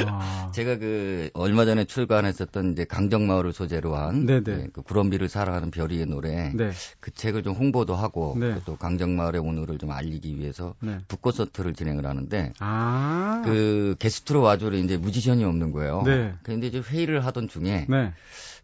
아, 0.07 0.51
제가 0.55 0.77
그 0.77 1.29
얼마 1.33 1.63
전에 1.65 1.85
출간했었던 1.85 2.71
이제 2.73 2.85
강정마을을 2.85 3.53
소재로 3.53 3.95
한 3.95 4.25
네네. 4.25 4.43
예, 4.47 4.67
그 4.73 4.81
구럼비를 4.81 5.29
사랑하는 5.29 5.71
별이의 5.71 6.07
노래 6.07 6.51
네. 6.55 6.71
그 6.99 7.11
책을 7.11 7.43
좀 7.43 7.53
홍보도 7.53 7.95
하고 7.95 8.35
네. 8.39 8.59
또 8.65 8.75
강정마을의 8.75 9.39
오늘을 9.41 9.77
좀 9.77 9.91
알리기 9.91 10.39
위해서 10.39 10.73
네. 10.79 10.97
북콘서트를 11.07 11.73
진행을 11.75 12.05
하는데 12.05 12.53
아, 12.59 13.41
그 13.45 13.95
게스트로 13.99 14.41
와주는 14.41 14.83
이제 14.83 14.97
뮤지션이 14.97 15.43
없는 15.43 15.71
거예요. 15.71 16.01
네. 16.03 16.33
근데 16.43 16.67
이제 16.67 16.79
회의를 16.79 17.23
하던 17.25 17.47
중에 17.47 17.85
네. 17.87 18.13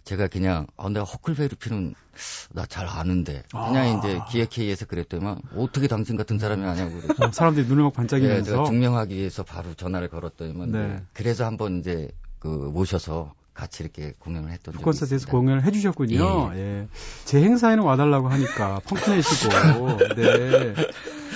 제가 0.03 0.27
그냥 0.27 0.67
어, 0.75 0.89
내가 0.89 1.05
허클베리 1.05 1.55
피는 1.55 1.95
나 2.51 2.65
잘 2.67 2.87
아는데 2.87 3.43
그냥 3.49 3.75
아. 3.77 3.85
이제 3.97 4.21
기획회의에서 4.29 4.85
그랬더니만 4.85 5.41
어떻게 5.55 5.87
당신 5.87 6.15
같은 6.17 6.37
사람이 6.39 6.63
아냐고 6.63 6.99
그래서 7.01 7.25
어, 7.25 7.31
사람들이 7.31 7.65
눈을 7.67 7.83
막 7.83 7.89
예, 7.93 7.97
반짝이면서. 7.97 8.51
제가 8.51 8.63
증명하기 8.65 9.15
위해서 9.15 9.43
바로 9.43 9.73
전화를 9.73 10.09
걸었더니만 10.09 10.71
네. 10.71 10.87
네. 10.87 11.03
그래서 11.13 11.45
한번 11.45 11.79
이제 11.79 12.09
그 12.39 12.47
모셔서 12.47 13.33
같이 13.53 13.83
이렇게 13.83 14.13
공연을 14.19 14.51
했던 14.51 14.75
콘서트에서. 14.75 15.27
공연을 15.27 15.63
해주셨군요. 15.65 16.51
예. 16.55 16.87
제 17.25 17.41
행사에는 17.41 17.83
와달라고 17.83 18.27
하니까 18.29 18.79
펑크내시고. 18.85 19.97
네. 20.17 20.73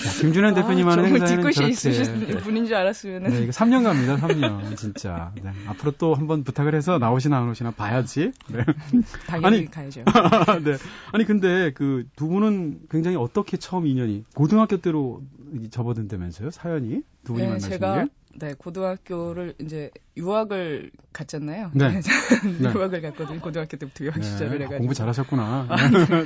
야, 0.06 0.10
김준현 0.20 0.54
대표님 0.54 0.88
하는 0.88 1.04
아, 1.04 1.06
정말 1.08 1.20
행사에는 1.20 1.36
뒤끝이 1.50 1.52
저렇게. 1.54 1.72
있으신 1.72 2.38
분인 2.38 2.66
줄 2.66 2.74
알았으면은 2.76 3.30
네, 3.30 3.42
이거 3.42 3.50
3년 3.52 3.84
갑니다, 3.84 4.16
3년. 4.16 4.76
진짜. 4.76 5.32
네. 5.42 5.50
앞으로 5.66 5.92
또 5.98 6.14
한번 6.14 6.44
부탁을 6.44 6.74
해서 6.74 6.98
나오시나 6.98 7.38
안 7.38 7.48
오시나 7.48 7.70
봐야지. 7.72 8.32
네. 8.48 8.64
당연히 9.26 9.56
아니, 9.58 9.70
가야죠. 9.70 10.04
네. 10.64 10.76
아니, 11.12 11.24
근데 11.24 11.72
그 11.72 12.04
두 12.16 12.26
분은 12.28 12.80
굉장히 12.90 13.16
어떻게 13.16 13.56
처음 13.56 13.86
인연이, 13.86 14.24
고등학교 14.34 14.78
때로 14.78 15.22
이 15.60 15.68
접어든다면서요? 15.70 16.50
사연이? 16.50 17.02
두 17.24 17.32
분이 17.32 17.42
네, 17.44 17.48
만나신 17.48 17.70
제가 17.70 18.04
게? 18.04 18.10
네 18.40 18.54
고등학교를 18.56 19.54
이제 19.60 19.90
유학을 20.16 20.90
갔잖아요. 21.12 21.70
네. 21.74 22.00
네. 22.60 22.72
유학을 22.74 23.00
갔거든요. 23.02 23.40
고등학교 23.40 23.76
때부터 23.76 24.04
유학 24.04 24.22
시절을 24.22 24.50
네. 24.58 24.64
아, 24.64 24.66
해가지고 24.66 24.78
공부 24.78 24.94
잘하셨구나. 24.94 25.68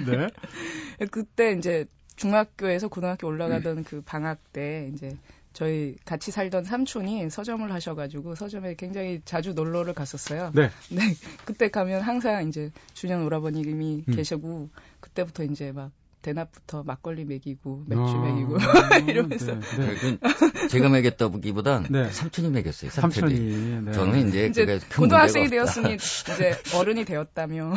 네. 0.06 1.06
그때 1.10 1.52
이제 1.52 1.86
중학교에서 2.16 2.88
고등학교 2.88 3.26
올라가던 3.26 3.78
음. 3.78 3.84
그 3.84 4.02
방학 4.02 4.38
때 4.52 4.90
이제 4.94 5.16
저희 5.52 5.96
같이 6.04 6.30
살던 6.30 6.64
삼촌이 6.64 7.28
서점을 7.28 7.70
하셔가지고 7.70 8.34
서점에 8.34 8.74
굉장히 8.74 9.20
자주 9.24 9.52
놀러를 9.52 9.94
갔었어요. 9.94 10.50
네. 10.54 10.70
네, 10.90 11.14
그때 11.44 11.68
가면 11.68 12.00
항상 12.00 12.48
이제 12.48 12.70
준현 12.94 13.22
오라버님이 13.24 14.04
음. 14.08 14.14
계시고 14.14 14.70
그때부터 15.00 15.44
이제 15.44 15.72
막 15.72 15.90
대낮부터 16.22 16.84
막걸리 16.84 17.24
먹이고 17.24 17.84
맥주 17.86 18.00
아, 18.00 18.14
먹이고 18.14 18.56
이러면서 19.10 19.54
네, 19.54 19.60
네. 19.60 20.18
그 20.20 20.68
제가 20.68 20.88
먹였다기보단 20.88 21.88
네. 21.90 22.10
삼촌이 22.10 22.48
먹였어요. 22.48 22.90
삼촌이. 22.92 23.34
삼촌이. 23.34 23.84
네. 23.84 23.92
저는 23.92 24.28
이제, 24.28 24.46
이제 24.46 24.78
고등학생이. 24.96 25.48
되었으니 25.48 25.94
이제 25.94 26.54
어른이 26.76 27.04
되었다며 27.04 27.74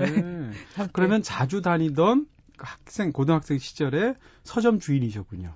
네. 0.00 0.50
그러면 0.92 1.22
자주 1.22 1.62
다니던 1.62 2.26
그 2.26 2.31
학생, 2.62 3.12
고등학생 3.12 3.58
시절에 3.58 4.14
서점 4.44 4.80
주인이셨군요. 4.80 5.54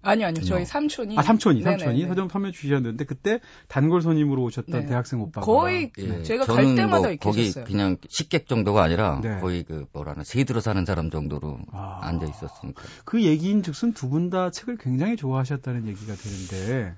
아니요 0.00 0.28
아니요 0.28 0.44
저희 0.44 0.60
뭐. 0.60 0.64
삼촌이 0.64 1.18
아, 1.18 1.22
삼촌이, 1.22 1.58
네네네. 1.60 1.78
삼촌이 1.84 2.06
서점 2.06 2.28
판매 2.28 2.52
주셨는데 2.52 3.04
그때 3.04 3.40
단골 3.66 4.00
손님으로 4.00 4.42
오셨던 4.44 4.82
네. 4.82 4.86
대학생 4.86 5.20
오빠가. 5.20 5.44
거의 5.44 5.90
예, 5.98 6.22
제가 6.22 6.44
갈 6.46 6.56
저는 6.64 6.76
때마다 6.76 6.98
뭐 7.00 7.08
이렇게 7.08 7.16
거기 7.18 7.42
계셨어요. 7.42 7.64
그냥 7.64 7.96
식객 8.08 8.46
정도가 8.46 8.82
아니라 8.84 9.20
네. 9.20 9.40
거의 9.40 9.64
그 9.64 9.86
뭐라나 9.92 10.22
세들어 10.22 10.60
사는 10.60 10.84
사람 10.84 11.10
정도로 11.10 11.58
아. 11.72 11.98
앉아 12.02 12.26
있었으니까. 12.26 12.80
그 13.04 13.24
얘기인 13.24 13.62
즉슨 13.64 13.92
두 13.92 14.08
분 14.08 14.30
다 14.30 14.50
책을 14.50 14.76
굉장히 14.78 15.16
좋아하셨다는 15.16 15.88
얘기가 15.88 16.14
되는데. 16.14 16.94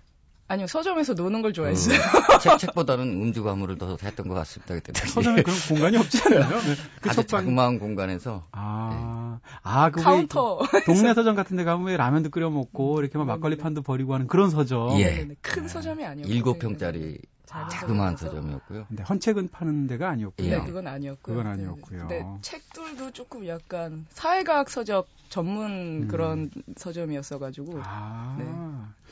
아니요 0.51 0.67
서점에서 0.67 1.15
노는 1.15 1.43
걸 1.43 1.53
좋아했어요. 1.53 1.97
그 2.29 2.39
책, 2.41 2.59
책보다는 2.59 3.05
음주 3.05 3.45
가무를 3.45 3.79
더 3.79 3.97
했던 4.03 4.27
것 4.27 4.35
같습니다. 4.35 4.75
그때 4.75 4.93
당시에. 4.93 5.13
서점에 5.15 5.43
그런 5.43 5.57
공간이 5.69 5.97
않나요? 5.97 6.61
네. 6.61 6.75
그 7.01 7.09
아주 7.11 7.23
책방. 7.23 7.43
자그마한 7.43 7.79
공간에서 7.79 8.49
아, 8.51 9.39
아, 9.63 9.91
그 9.91 10.03
카운터 10.03 10.59
동네 10.87 11.15
서점 11.15 11.37
같은 11.37 11.57
데 11.57 11.63
가면 11.63 11.87
왜 11.87 11.97
라면도 11.97 12.31
끓여 12.31 12.51
먹고 12.51 13.01
이렇게 13.01 13.17
막 13.17 13.29
막걸리 13.29 13.59
판도 13.59 13.83
벌이고 13.83 14.15
하는 14.15 14.27
그런 14.27 14.51
서점. 14.51 14.99
예. 14.99 15.05
네네네. 15.05 15.35
큰 15.41 15.69
서점이 15.69 16.05
아니었고 16.05 16.33
일곱 16.33 16.59
평짜리 16.59 16.99
작은 17.01 17.19
자그마한. 17.51 18.17
서점이었고요. 18.17 18.87
근데 18.89 19.03
헌책은 19.03 19.49
파는 19.51 19.87
데가 19.89 20.09
아니었고요. 20.11 20.47
예. 20.47 20.59
네, 20.59 20.65
그건 20.65 20.87
아니었고요. 20.87 21.37
그건 21.37 21.53
아니었고요. 21.53 21.99
근데 22.09 22.25
책들도 22.43 23.11
조금 23.13 23.47
약간 23.49 24.07
사회과학 24.11 24.71
서적 24.71 25.09
전문 25.29 26.03
음. 26.05 26.09
그런 26.09 26.51
서점이었어가지고 26.77 27.81
아. 27.85 28.37
네. 28.39 28.45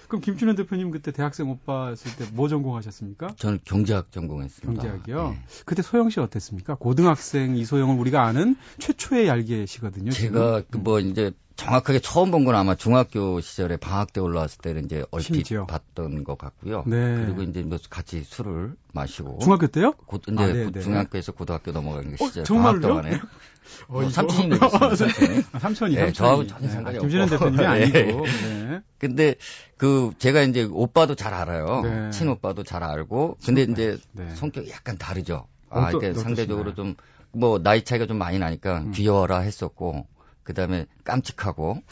그럼 0.09 0.21
김준현 0.23 0.57
대표님 0.57 0.91
그때 0.91 1.11
대학생 1.13 1.51
오빠였을 1.51 2.17
때 2.17 2.29
뭐 2.33 2.49
전공하셨습니까? 2.49 3.35
저는 3.37 3.59
경제학 3.65 4.13
전공했습니다. 4.13 4.83
경제학이요. 4.83 5.35
예. 5.35 5.43
그때 5.65 5.83
소영 5.83 6.11
씨 6.11 6.21
어땠습니까? 6.21 6.75
고등학생 6.77 7.57
이소영을 7.57 7.99
우리가 7.99 8.23
아는 8.25 8.57
최초의 8.79 9.27
얄개시거든요. 9.29 10.11
제가 10.11 10.63
그뭐 10.71 11.01
이제 11.01 11.33
정확하게 11.59 11.99
처음 11.99 12.31
본 12.31 12.45
건 12.45 12.55
아마 12.55 12.75
중학교 12.77 13.41
시절에 13.41 13.77
방학 13.77 14.13
때 14.13 14.21
올라왔을 14.21 14.59
때는 14.63 14.85
이제 14.85 15.05
얼핏 15.11 15.27
심지어. 15.35 15.67
봤던 15.67 16.23
것 16.25 16.39
같고요. 16.39 16.85
네. 16.87 17.25
그리고 17.25 17.43
이제 17.43 17.63
뭐 17.63 17.79
같이 17.91 18.23
술을 18.23 18.75
마시고 18.93 19.39
중학교 19.41 19.67
때요? 19.67 19.93
고, 20.07 20.19
이제 20.29 20.43
아, 20.43 20.47
네, 20.47 20.65
고- 20.65 20.71
네. 20.71 20.81
중학교에서 20.81 21.33
고등학교 21.33 21.73
넘어가는 21.73 22.15
게 22.17 22.25
어, 22.25 22.29
시절 22.29 22.45
정말로요? 22.45 22.81
방학 22.81 23.03
동안에 23.03 23.17
어, 23.89 23.93
뭐 23.93 24.09
삼촌이 24.09 24.49
먹였습니다. 24.49 24.97
삼촌이. 24.97 25.45
아, 25.53 25.59
삼촌이, 25.59 25.95
네. 25.97 26.13
저하고 26.13 26.47
전혀 26.47 26.69
상관이 26.69 26.99
아, 26.99 27.01
없고. 27.03 27.27
대표님이 27.37 27.63
예. 27.63 27.67
아니고. 27.67 28.25
네. 28.27 28.81
근데 28.99 29.35
그 29.77 30.13
제가 30.19 30.43
이제 30.43 30.63
오빠도 30.71 31.17
잘 31.17 31.35
알아요. 31.35 31.83
네. 31.83 32.11
친오빠도 32.11 32.63
잘 32.63 32.83
알고. 32.85 33.37
근데. 33.45 33.63
이제 33.65 33.99
네. 34.13 34.33
성격이 34.37 34.71
약간 34.71 34.97
다르죠. 34.97 35.47
아, 35.71 35.91
이게? 35.91 36.15
상대적으로 36.15 36.75
좀 36.75 36.95
뭐 37.31 37.59
나이 37.63 37.85
차이가 37.85 38.07
좀 38.07 38.17
많이 38.17 38.39
나니까 38.39 38.79
음. 38.79 38.91
귀여워라 38.93 39.41
했었고 39.41 40.07
그다음에 40.49 40.87
깜찍하고 41.05 41.83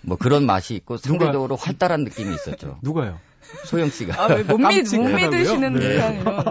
뭐 0.00 0.16
그런 0.16 0.46
맛이 0.46 0.74
있고 0.74 0.96
상대적으로 0.96 1.54
활달한 1.56 2.02
느낌이 2.04 2.34
있었죠. 2.34 2.78
누가요? 2.82 3.20
소영 3.66 3.90
씨가. 3.90 4.20
아, 4.20 4.26
왜 4.34 4.42
못, 4.42 4.56
믿, 4.58 4.82
못? 4.96 5.08
믿으시는 5.08 5.74
네. 5.74 5.80
듯한 5.80 6.20
이런. 6.20 6.44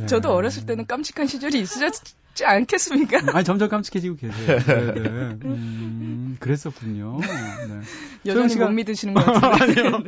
네. 0.00 0.06
저도 0.06 0.32
어렸을 0.32 0.64
때는 0.64 0.86
깜찍한 0.86 1.26
시절이 1.26 1.60
있으셨지 1.60 2.44
않겠습니까? 2.46 3.18
아니 3.36 3.44
점점 3.44 3.68
깜찍해지고 3.68 4.16
계세요. 4.16 4.58
네, 4.58 4.94
네. 4.94 5.00
음, 5.44 6.36
그랬었군요. 6.40 7.20
네. 7.20 7.80
여전히 8.24 8.54
씨가- 8.54 8.60
못 8.64 8.70
믿으시는 8.70 9.12
것 9.14 9.22
같은데. 9.22 9.80
아니요. 9.82 10.02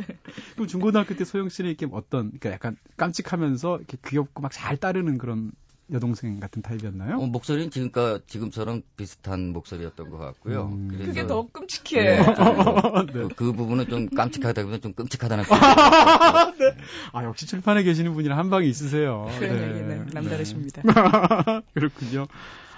그럼 0.54 0.66
중고등학교 0.68 1.14
때 1.16 1.24
소영 1.26 1.50
씨는 1.50 1.68
이렇게 1.70 1.86
어떤 1.92 2.28
그러니까 2.38 2.50
약간 2.52 2.76
깜찍하면서 2.96 3.76
이렇게 3.76 3.98
귀엽고 4.06 4.40
막 4.40 4.50
잘 4.52 4.78
따르는 4.78 5.18
그런 5.18 5.52
여동생 5.94 6.40
같은 6.40 6.60
타입이었나요? 6.60 7.16
어, 7.18 7.26
목소리는 7.26 7.70
지금까 7.70 8.18
지금처럼 8.26 8.82
비슷한 8.96 9.52
목소리였던 9.52 10.10
것 10.10 10.18
같고요. 10.18 10.70
음. 10.72 10.88
그래서 10.90 11.06
그게 11.06 11.26
더 11.26 11.46
끔찍해. 11.52 12.02
네, 12.02 12.16
네. 12.26 13.12
그, 13.12 13.28
그 13.36 13.52
부분은 13.52 13.88
좀 13.88 14.08
깜찍하다기보다 14.14 14.78
좀 14.80 14.92
끔찍하다는 14.94 15.44
아 17.12 17.24
역시 17.24 17.46
출판에 17.46 17.82
계시는 17.82 18.12
분이랑 18.14 18.38
한 18.38 18.50
방이 18.50 18.68
있으세요. 18.68 19.28
그런 19.38 19.56
네. 19.56 19.68
얘기는 19.70 20.06
남다르십니다. 20.12 20.82
네. 20.82 21.60
그렇군요. 21.74 22.26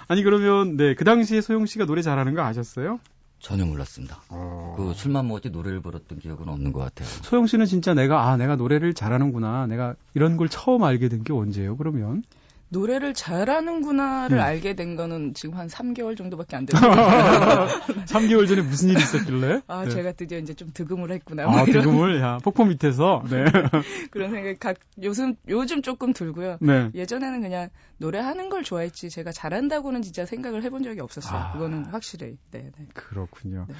아니 0.07 0.23
그러면 0.23 0.77
네그 0.77 1.03
당시에 1.03 1.41
소영 1.41 1.65
씨가 1.65 1.85
노래 1.85 2.01
잘하는 2.01 2.33
거 2.33 2.41
아셨어요? 2.43 2.99
전혀 3.39 3.65
몰랐습니다. 3.65 4.21
어. 4.29 4.73
그 4.77 4.93
술만 4.95 5.27
먹었지 5.27 5.49
노래를 5.51 5.79
불렀던 5.81 6.19
기억은 6.19 6.47
없는 6.47 6.71
것 6.71 6.79
같아요. 6.79 7.07
소영 7.23 7.45
씨는 7.45 7.65
진짜 7.67 7.93
내가 7.93 8.29
아 8.29 8.37
내가 8.37 8.55
노래를 8.55 8.93
잘하는구나. 8.93 9.67
내가 9.67 9.95
이런 10.15 10.37
걸 10.37 10.49
처음 10.49 10.83
알게 10.83 11.07
된 11.09 11.23
게 11.23 11.33
언제예요? 11.33 11.77
그러면 11.77 12.23
노래를 12.69 13.13
잘하는구나를 13.13 14.37
음. 14.37 14.41
알게 14.43 14.75
된 14.75 14.95
거는 14.95 15.33
지금 15.33 15.57
한 15.57 15.67
3개월 15.67 16.17
정도밖에 16.17 16.55
안 16.55 16.65
됐어요. 16.65 16.91
3개월 18.07 18.47
전에 18.47 18.61
무슨 18.61 18.89
일이 18.89 18.99
있었길래? 19.01 19.61
아, 19.67 19.85
네. 19.85 19.89
제가 19.91 20.11
드디어 20.11 20.37
이제 20.37 20.53
좀 20.53 20.69
득음을 20.73 21.11
했구나. 21.11 21.45
뭐 21.45 21.59
아, 21.59 21.63
이런 21.63 21.83
득음을 21.83 22.19
야 22.21 22.39
폭포 22.43 22.65
밑에서 22.65 23.23
네. 23.29 23.45
그런 24.11 24.31
생각이 24.31 24.57
각, 24.59 24.77
요즘, 25.01 25.35
요즘 25.47 25.81
조금 25.81 26.13
들고요. 26.13 26.57
네. 26.59 26.89
예전에는 26.93 27.41
그냥 27.41 27.69
노래하는 27.99 28.49
걸 28.49 28.63
좋아했지 28.63 29.09
제가 29.09 29.31
잘한다고는 29.31 30.01
진짜 30.01 30.25
생각을 30.25 30.63
해본 30.63 30.83
적이 30.83 30.99
없었어요. 30.99 31.39
아. 31.39 31.51
그거는 31.53 31.85
확실히. 31.85 32.37
네, 32.51 32.69
네. 32.77 32.85
그렇군요. 32.93 33.65
네. 33.69 33.75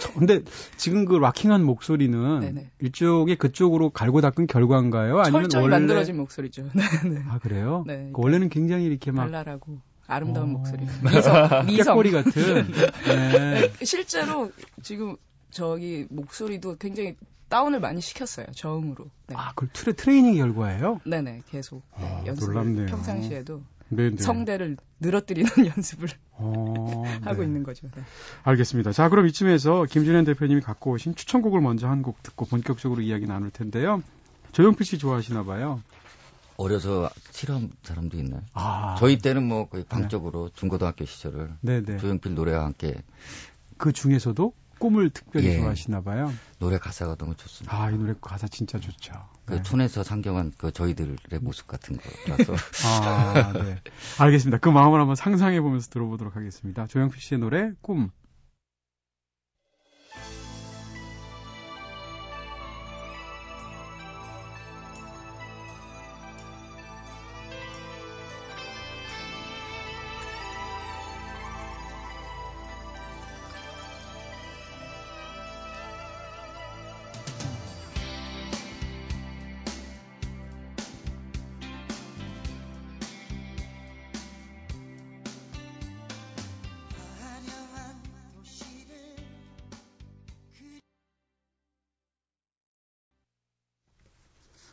저- 0.00 0.12
근데 0.14 0.40
지금 0.76 1.04
그 1.04 1.16
락킹한 1.16 1.62
목소리는 1.64 2.40
네네. 2.40 2.70
일종의 2.80 3.36
그쪽으로 3.36 3.90
갈고 3.90 4.20
닦은 4.20 4.46
결과인가요? 4.46 5.18
아니면 5.20 5.42
철저히 5.42 5.62
원래 5.62 5.76
만들어진 5.76 6.16
목소리죠. 6.16 6.64
네, 6.74 6.82
네. 7.08 7.22
아 7.28 7.38
그래요? 7.38 7.84
네. 7.86 8.10
그 8.12 8.20
원래는 8.30 8.48
굉장히 8.48 8.84
이렇게 8.84 9.10
막 9.10 9.24
발랄하고 9.24 9.78
아름다운 10.06 10.48
어. 10.48 10.52
목소리. 10.58 10.84
미성, 11.04 11.66
미성. 11.66 11.94
깨꼬리 11.94 12.10
같은. 12.12 12.32
네. 13.06 13.70
네, 13.78 13.84
실제로 13.84 14.50
지금 14.82 15.16
저기 15.50 16.06
목소리도 16.10 16.76
굉장히 16.76 17.16
다운을 17.48 17.80
많이 17.80 18.00
시켰어요. 18.00 18.46
저음으로. 18.54 19.06
네. 19.26 19.34
아, 19.36 19.48
그걸 19.50 19.68
트레, 19.72 19.92
트레이닝 19.92 20.36
결과예요? 20.36 21.00
네네 21.04 21.42
계속 21.50 21.82
네, 21.98 22.06
아, 22.06 22.22
연습을 22.26 22.54
놀랍네요. 22.54 22.86
평상시에도 22.86 23.62
네, 23.88 24.10
네. 24.10 24.16
성대를 24.22 24.76
늘어뜨리는 25.00 25.50
연습을 25.76 26.08
어, 26.32 27.02
하고 27.22 27.40
네. 27.40 27.46
있는 27.46 27.64
거죠. 27.64 27.88
네. 27.96 28.02
알겠습니다. 28.44 28.92
자, 28.92 29.08
그럼 29.08 29.26
이쯤에서 29.26 29.86
김준현 29.90 30.24
대표님이 30.26 30.60
갖고 30.60 30.92
오신 30.92 31.16
추천곡을 31.16 31.60
먼저 31.60 31.88
한 31.88 32.02
곡 32.02 32.22
듣고 32.22 32.46
본격적으로 32.46 33.02
이야기 33.02 33.26
나눌 33.26 33.50
텐데요. 33.50 34.00
조용필 34.52 34.86
씨 34.86 34.98
좋아하시나 34.98 35.42
봐요. 35.44 35.80
어려서 36.60 37.08
싫어하는 37.30 37.70
사람도 37.82 38.18
있나요? 38.18 38.42
아, 38.52 38.96
저희 38.98 39.18
때는 39.18 39.42
뭐 39.42 39.68
거의 39.68 39.84
방적으로 39.84 40.50
중고등학교 40.54 41.06
시절을 41.06 41.54
네네. 41.62 41.98
조용필 41.98 42.34
노래와 42.34 42.64
함께 42.66 43.02
그 43.78 43.92
중에서도 43.92 44.52
꿈을 44.78 45.10
특별히 45.10 45.48
예. 45.48 45.56
좋아하시나 45.56 46.02
봐요. 46.02 46.32
노래 46.58 46.78
가사가 46.78 47.16
너무 47.16 47.34
좋습니다. 47.36 47.76
아, 47.76 47.90
이 47.90 47.96
노래 47.96 48.14
가사 48.20 48.46
진짜 48.48 48.78
좋죠. 48.78 49.12
그 49.44 49.54
네. 49.54 49.62
촌에서 49.62 50.02
상경한 50.02 50.52
그 50.56 50.70
저희들의 50.72 51.16
모습 51.40 51.66
같은 51.66 51.96
거라서 51.96 52.54
아, 52.86 53.52
네. 53.52 53.78
알겠습니다. 54.18 54.58
그 54.58 54.68
마음을 54.68 55.00
한번 55.00 55.16
상상해 55.16 55.60
보면서 55.60 55.88
들어보도록 55.90 56.36
하겠습니다. 56.36 56.86
조영필 56.86 57.20
씨의 57.20 57.40
노래 57.40 57.72
꿈. 57.82 58.10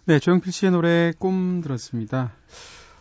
네, 0.07 0.19
조영필 0.19 0.53
씨의 0.53 0.71
노래 0.71 1.11
꿈 1.19 1.59
들었습니다. 1.59 2.31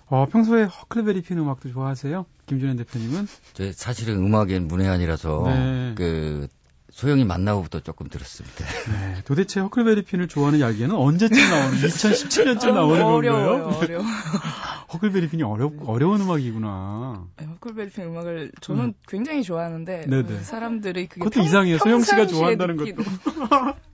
어, 0.07 0.27
평소에 0.27 0.65
허클베리 0.65 1.23
피는 1.23 1.45
음악도 1.45 1.71
좋아하세요? 1.71 2.27
김준현 2.47 2.79
대표님은? 2.79 3.29
저 3.53 3.71
사실은 3.71 4.17
음악엔 4.17 4.67
문외한이라서 4.67 5.43
네. 5.47 5.93
그 5.97 6.49
소영이 6.91 7.25
만나고부터 7.25 7.79
조금 7.79 8.09
들었습니다. 8.09 8.65
네, 8.91 9.23
도대체 9.25 9.61
허클베리 9.61 10.03
핀을 10.03 10.27
좋아하는 10.27 10.59
이야기는 10.59 10.93
언제쯤 10.93 11.37
나오는, 11.37 11.79
2017년쯤 11.79 12.73
나오는 12.75 13.05
어려워요, 13.05 13.63
건가요? 13.63 13.79
어려워. 13.79 14.05
허클베리 14.93 15.29
핀이 15.29 15.45
어려, 15.45 15.71
어려운 15.87 16.23
음악이구나. 16.23 17.25
네, 17.37 17.47
허클베리 17.47 17.91
핀 17.91 18.07
음악을 18.07 18.51
저는 18.61 18.95
굉장히 19.07 19.45
좋아하는데 19.45 20.07
네네. 20.09 20.35
어, 20.35 20.41
사람들이 20.41 21.07
그게 21.07 21.21
그것도 21.21 21.45
이상해요. 21.45 21.79
소영 21.79 22.03
씨가 22.03 22.27
좋아한다는 22.27 22.79
듣기 22.79 22.95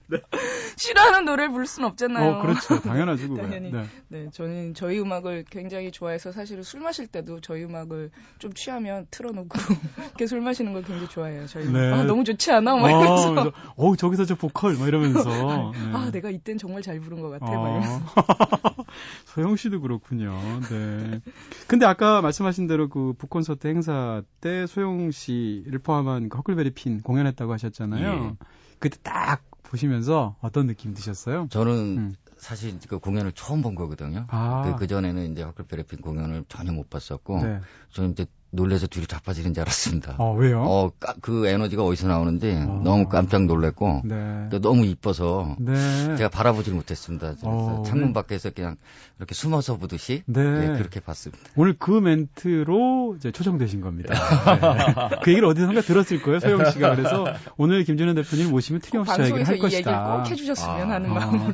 도. 0.09 0.17
싫어하는 0.77 1.25
노래를 1.25 1.51
부를 1.51 1.65
순 1.65 1.83
없잖아요. 1.85 2.31
어, 2.31 2.41
그렇죠. 2.41 2.79
당연하죠, 2.81 3.29
그거. 3.29 3.41
당연히. 3.41 3.71
네. 3.71 3.83
네, 4.09 4.29
저는 4.31 4.73
저희 4.73 4.99
음악을 4.99 5.45
굉장히 5.49 5.91
좋아해서 5.91 6.31
사실은 6.31 6.63
술 6.63 6.81
마실 6.81 7.07
때도 7.07 7.41
저희 7.41 7.63
음악을 7.63 8.11
좀 8.39 8.53
취하면 8.53 9.07
틀어놓고 9.11 9.49
이렇게 10.09 10.27
술 10.27 10.41
마시는 10.41 10.73
걸 10.73 10.83
굉장히 10.83 11.07
좋아해요. 11.09 11.47
저희 11.47 11.65
음악. 11.65 11.81
네. 11.81 11.91
아, 11.91 12.03
너무 12.03 12.23
좋지 12.23 12.51
않아? 12.51 12.75
막 12.75 12.83
어, 12.85 12.89
이러면서 12.89 13.29
그래서, 13.31 13.51
어우, 13.75 13.97
저기서 13.97 14.25
저 14.25 14.35
보컬, 14.35 14.77
막 14.77 14.87
이러면서. 14.87 15.23
네. 15.73 15.91
아, 15.93 16.11
내가 16.11 16.29
이땐 16.29 16.57
정말 16.57 16.81
잘 16.81 16.99
부른 16.99 17.21
것 17.21 17.29
같아. 17.29 17.45
막 17.45 17.53
어. 17.53 17.69
이러면서. 17.69 18.05
소영 19.25 19.55
씨도 19.55 19.81
그렇군요. 19.81 20.39
네. 20.69 21.21
근데 21.67 21.85
아까 21.85 22.21
말씀하신 22.21 22.67
대로 22.67 22.89
그 22.89 23.13
북콘서트 23.17 23.67
행사 23.67 24.21
때 24.41 24.67
소영 24.67 25.11
씨를 25.11 25.79
포함한 25.79 26.29
그 26.29 26.37
허클베리 26.37 26.71
핀 26.71 27.01
공연했다고 27.01 27.53
하셨잖아요. 27.53 28.37
예. 28.39 28.45
그때 28.79 28.97
딱 29.01 29.41
보시면서 29.73 30.35
어떤 30.39 30.67
느낌 30.67 30.93
드셨어요? 30.93 31.47
저는 31.49 31.73
음. 31.73 32.15
사실 32.37 32.77
그 32.87 32.99
공연을 32.99 33.31
처음 33.31 33.61
본 33.63 33.73
거거든요. 33.73 34.27
아. 34.29 34.75
그, 34.77 34.85
전에는 34.85 35.31
이제 35.31 35.41
허클베리핀 35.41 36.01
공연을 36.01 36.45
전혀 36.47 36.71
못 36.71 36.89
봤었고 36.89 37.41
네. 37.41 37.59
저는 37.91 38.11
이제 38.11 38.27
놀래서 38.55 38.85
뒤로 38.85 39.07
자빠지는 39.07 39.55
줄 39.55 39.61
알았습니다. 39.61 40.15
어, 40.19 40.35
왜요? 40.35 40.61
어, 40.61 40.91
까- 40.99 41.15
그 41.21 41.47
에너지가 41.47 41.83
어디서 41.83 42.07
나오는지 42.07 42.51
어. 42.51 42.81
너무 42.83 43.09
깜짝 43.09 43.45
놀랐고 43.45 44.01
네. 44.05 44.47
또 44.51 44.61
너무 44.61 44.85
이뻐서 44.85 45.55
네. 45.59 45.73
제가 46.17 46.29
바라보질 46.29 46.73
못했습니다. 46.75 47.29
그래서 47.31 47.47
어, 47.47 47.83
창문 47.83 48.09
네. 48.09 48.13
밖에서 48.13 48.51
그냥 48.51 48.75
이렇게 49.17 49.33
숨어서 49.33 49.77
보듯이 49.77 50.21
네. 50.27 50.41
예, 50.41 50.77
그렇게 50.77 50.99
봤습니다. 50.99 51.43
오늘 51.55 51.75
그 51.79 51.91
멘트로 51.91 53.15
이제 53.17 53.31
초청되신 53.31 53.81
겁니다. 53.81 54.13
네. 54.13 55.17
그 55.23 55.31
얘기를 55.31 55.47
어디선가 55.47 55.81
들었을 55.81 56.21
거예요, 56.21 56.39
소영 56.39 56.69
씨가. 56.71 56.95
그래서 56.95 57.25
오늘 57.57 57.83
김준현 57.83 58.13
대표님 58.15 58.51
모시면 58.51 58.81
틀림없이 58.81 59.15
저 59.15 59.23
얘기를 59.23 59.47
할이 59.47 59.55
얘기를 59.63 59.69
것이다. 59.83 60.17
꼭 60.17 60.29
해주셨으면 60.31 60.91
아. 60.91 60.95
하는 60.95 61.09
아. 61.09 61.13
마음으로. 61.15 61.53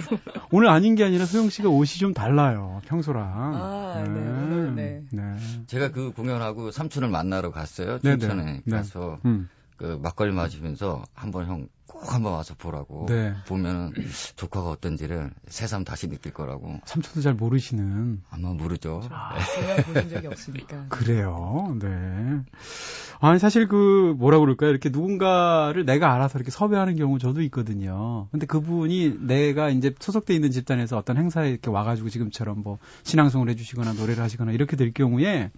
오늘 0.51 0.67
아닌 0.69 0.95
게 0.95 1.05
아니라 1.05 1.25
소영 1.25 1.49
씨가 1.49 1.69
옷이 1.69 1.99
좀 1.99 2.13
달라요, 2.13 2.81
평소랑. 2.87 3.23
아, 3.33 4.03
네, 4.05 4.71
네. 4.75 5.01
네. 5.11 5.21
제가 5.67 5.91
그 5.91 6.11
공연하고 6.11 6.71
삼촌을 6.89 7.09
만나러 7.09 7.51
갔어요. 7.51 7.99
네네. 7.99 8.17
춘천에 8.17 8.61
네. 8.65 8.75
가서 8.75 9.19
음. 9.25 9.47
그 9.77 9.99
막걸리 10.01 10.33
마시면서 10.33 11.03
한번 11.13 11.45
형 11.45 11.69
꼭 11.89 12.13
한번 12.13 12.33
와서 12.33 12.53
보라고 12.57 13.07
네. 13.07 13.33
보면은 13.47 13.91
조카가 14.35 14.69
어떤지를 14.69 15.31
새삼 15.47 15.83
다시 15.83 16.07
느낄 16.07 16.31
거라고 16.31 16.79
삼촌도 16.85 17.21
잘 17.21 17.33
모르시는. 17.33 18.21
아마 18.29 18.53
모르죠. 18.53 19.01
공연 19.01 19.77
보신 19.83 20.09
적이 20.09 20.27
없으니까. 20.27 20.85
그래요. 20.89 21.75
네. 21.81 21.87
아니 23.19 23.39
사실 23.39 23.67
그 23.67 24.15
뭐라 24.17 24.39
그럴까요? 24.39 24.69
이렇게 24.69 24.89
누군가를 24.89 25.83
내가 25.85 26.13
알아서 26.13 26.37
이렇게 26.37 26.51
섭외하는 26.51 26.95
경우 26.95 27.19
저도 27.19 27.41
있거든요. 27.43 28.27
근데 28.31 28.45
그분이 28.45 29.17
내가 29.21 29.69
이제 29.69 29.93
소속돼 29.99 30.33
있는 30.33 30.51
집단에서 30.51 30.95
어떤 30.97 31.17
행사에 31.17 31.49
이렇게 31.49 31.69
와가지고 31.69 32.09
지금처럼 32.09 32.61
뭐 32.63 32.77
신앙송을 33.03 33.49
해주시거나 33.49 33.93
노래를 33.93 34.23
하시거나 34.23 34.51
이렇게 34.53 34.77
될 34.77 34.93
경우에 34.93 35.51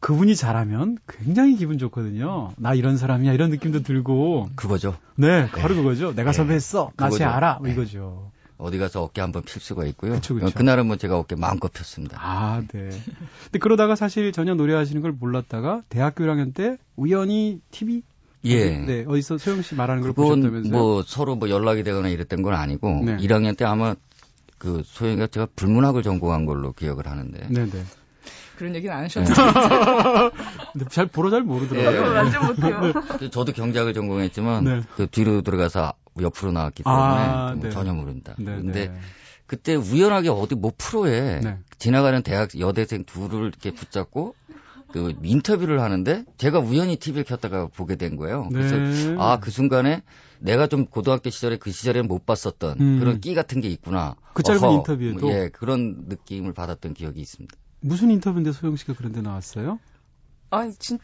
그분이 0.00 0.36
잘하면 0.36 0.98
굉장히 1.08 1.56
기분 1.56 1.78
좋거든요. 1.78 2.52
나 2.56 2.74
이런 2.74 2.96
사람이야 2.96 3.32
이런 3.32 3.50
느낌도 3.50 3.82
들고. 3.82 4.50
그거죠. 4.54 4.96
네, 5.16 5.46
바로 5.48 5.74
그거죠. 5.74 6.14
내가 6.14 6.32
네. 6.32 6.36
섭외했어. 6.36 6.90
나쟤 6.96 7.18
그거죠. 7.18 7.24
알아. 7.36 7.54
뭐 7.58 7.66
네. 7.68 7.72
이거죠. 7.72 8.30
어디 8.58 8.78
가서 8.78 9.02
어깨 9.02 9.20
한번 9.20 9.42
필 9.42 9.60
수가 9.60 9.84
있고요. 9.86 10.12
그쵸, 10.12 10.34
그쵸. 10.34 10.50
그날은 10.54 10.86
뭐 10.86 10.96
제가 10.96 11.18
어깨 11.18 11.36
마음껏 11.36 11.70
폈습니다. 11.72 12.18
아, 12.20 12.62
네. 12.72 12.88
근데 13.44 13.58
그러다가 13.60 13.96
사실 13.96 14.32
전혀 14.32 14.54
노래하시는 14.54 15.02
걸 15.02 15.12
몰랐다가 15.12 15.82
대학교 15.88 16.24
1학년 16.24 16.54
때 16.54 16.78
우연히 16.96 17.60
TV 17.70 18.02
예. 18.44 18.78
네, 18.78 19.04
어디서 19.06 19.38
소영 19.38 19.62
씨 19.62 19.74
말하는 19.74 20.02
걸 20.02 20.12
보셨다면서요? 20.12 20.72
뭐 20.72 21.02
서로 21.02 21.36
뭐 21.36 21.50
연락이 21.50 21.82
되거나 21.82 22.08
이랬던 22.08 22.42
건 22.42 22.54
아니고 22.54 23.02
네. 23.04 23.16
1학년 23.16 23.56
때 23.56 23.64
아마 23.64 23.94
그 24.58 24.82
소영이가 24.84 25.26
제가 25.26 25.48
불문학을 25.56 26.02
전공한 26.02 26.46
걸로 26.46 26.72
기억을 26.72 27.08
하는데 27.08 27.46
네, 27.50 27.66
네. 27.66 27.84
그런 28.56 28.74
얘기는 28.74 28.94
안 28.94 29.04
하셔도 29.04 29.32
근데 30.72 30.86
잘 30.90 31.06
보러 31.06 31.30
잘 31.30 31.40
예. 31.40 31.44
모르더라고요. 31.44 32.14
완전 32.14 32.46
못해요. 32.46 32.92
그 33.18 33.30
저도 33.30 33.52
경제학을 33.52 33.94
전공했지만 33.94 34.64
네. 34.64 34.82
그 34.96 35.06
뒤로 35.08 35.42
들어가서 35.42 35.92
옆으로 36.20 36.52
나왔기 36.52 36.82
때문에 36.82 37.02
아, 37.02 37.52
뭐 37.54 37.64
네. 37.64 37.70
전혀 37.70 37.92
모른다. 37.92 38.34
네, 38.38 38.44
근데 38.56 38.88
네. 38.88 39.00
그때 39.46 39.74
우연하게 39.74 40.28
어디 40.30 40.54
뭐 40.54 40.72
프로에 40.76 41.40
네. 41.40 41.58
지나가는 41.78 42.20
대학 42.22 42.58
여대생 42.58 43.04
둘을 43.04 43.48
이렇게 43.48 43.70
붙잡고 43.70 44.34
그 44.88 45.14
인터뷰를 45.22 45.80
하는데 45.80 46.24
제가 46.38 46.58
우연히 46.58 46.96
TV를 46.96 47.24
켰다가 47.24 47.68
보게 47.68 47.96
된 47.96 48.16
거예요. 48.16 48.48
그래서 48.50 48.76
네. 48.76 49.16
아그 49.18 49.50
순간에 49.50 50.02
내가 50.38 50.66
좀 50.66 50.86
고등학교 50.86 51.30
시절에 51.30 51.56
그 51.56 51.70
시절에는 51.70 52.08
못 52.08 52.26
봤었던 52.26 52.80
음. 52.80 52.98
그런 52.98 53.20
끼 53.20 53.34
같은 53.34 53.60
게 53.60 53.68
있구나. 53.68 54.14
그 54.32 54.42
짧은 54.42 54.62
어허. 54.62 54.74
인터뷰에도? 54.78 55.28
예 55.30 55.48
그런 55.52 56.04
느낌을 56.08 56.52
받았던 56.52 56.94
기억이 56.94 57.20
있습니다. 57.20 57.54
무슨 57.86 58.10
인터뷰인데 58.10 58.52
소영 58.52 58.76
씨가 58.76 58.94
그런 58.94 59.12
데 59.12 59.20
나왔어요? 59.22 59.78
아니 60.50 60.74
진 60.74 60.98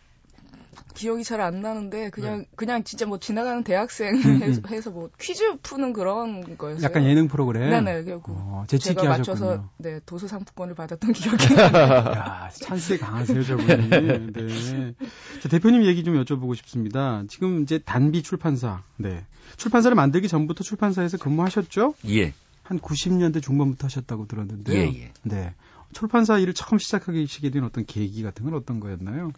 기억이 0.94 1.24
잘 1.24 1.40
안 1.40 1.60
나는데 1.60 2.10
그냥 2.10 2.40
네. 2.40 2.44
그냥 2.56 2.84
진짜 2.84 3.06
뭐 3.06 3.18
지나가는 3.18 3.62
대학생 3.64 4.14
음, 4.14 4.42
해서, 4.42 4.60
음. 4.64 4.68
해서 4.72 4.90
뭐 4.90 5.10
퀴즈 5.20 5.56
푸는 5.62 5.92
그런 5.92 6.56
거였어요. 6.56 6.84
약간 6.84 7.04
예능 7.04 7.28
프로그램. 7.28 7.70
네네. 7.70 8.04
그리고 8.04 8.22
어, 8.28 8.64
재치 8.68 8.90
있게 8.90 9.02
제가 9.02 9.18
맞춰서 9.18 9.46
하셨군요. 9.46 9.68
네 9.78 10.00
도서 10.06 10.28
상품권을 10.28 10.74
받았던 10.74 11.12
기억이 11.12 11.54
나요. 11.54 11.68
야, 12.16 12.50
찬스에 12.52 12.98
강하세요, 12.98 13.42
저분이. 13.42 13.88
네. 14.32 14.94
자, 15.40 15.48
대표님 15.48 15.84
얘기 15.84 16.04
좀 16.04 16.14
여쭤보고 16.22 16.54
싶습니다. 16.56 17.24
지금 17.28 17.62
이제 17.62 17.78
단비 17.78 18.22
출판사. 18.22 18.82
네. 18.96 19.24
출판사를 19.56 19.94
만들기 19.94 20.28
전부터 20.28 20.62
출판사에서 20.64 21.18
근무하셨죠? 21.18 21.94
예. 22.08 22.34
한 22.62 22.78
90년대 22.78 23.42
중반부터 23.42 23.86
하셨다고 23.86 24.26
들었는데요. 24.28 24.78
예, 24.78 25.02
예. 25.02 25.12
네. 25.22 25.54
출판사 25.92 26.38
일을 26.38 26.54
처음 26.54 26.78
시작하시게 26.78 27.50
된 27.50 27.64
어떤 27.64 27.84
계기 27.86 28.22
같은 28.22 28.44
건 28.44 28.54
어떤 28.54 28.80
거였나요? 28.80 29.32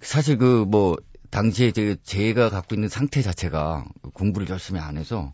사실 0.00 0.38
그 0.38 0.64
뭐 0.66 0.96
당시에 1.30 1.72
제- 1.72 1.96
제가 2.02 2.50
갖고 2.50 2.74
있는 2.74 2.88
상태 2.88 3.22
자체가 3.22 3.86
공부를 4.12 4.48
열심히 4.50 4.80
안 4.80 4.98
해서 4.98 5.32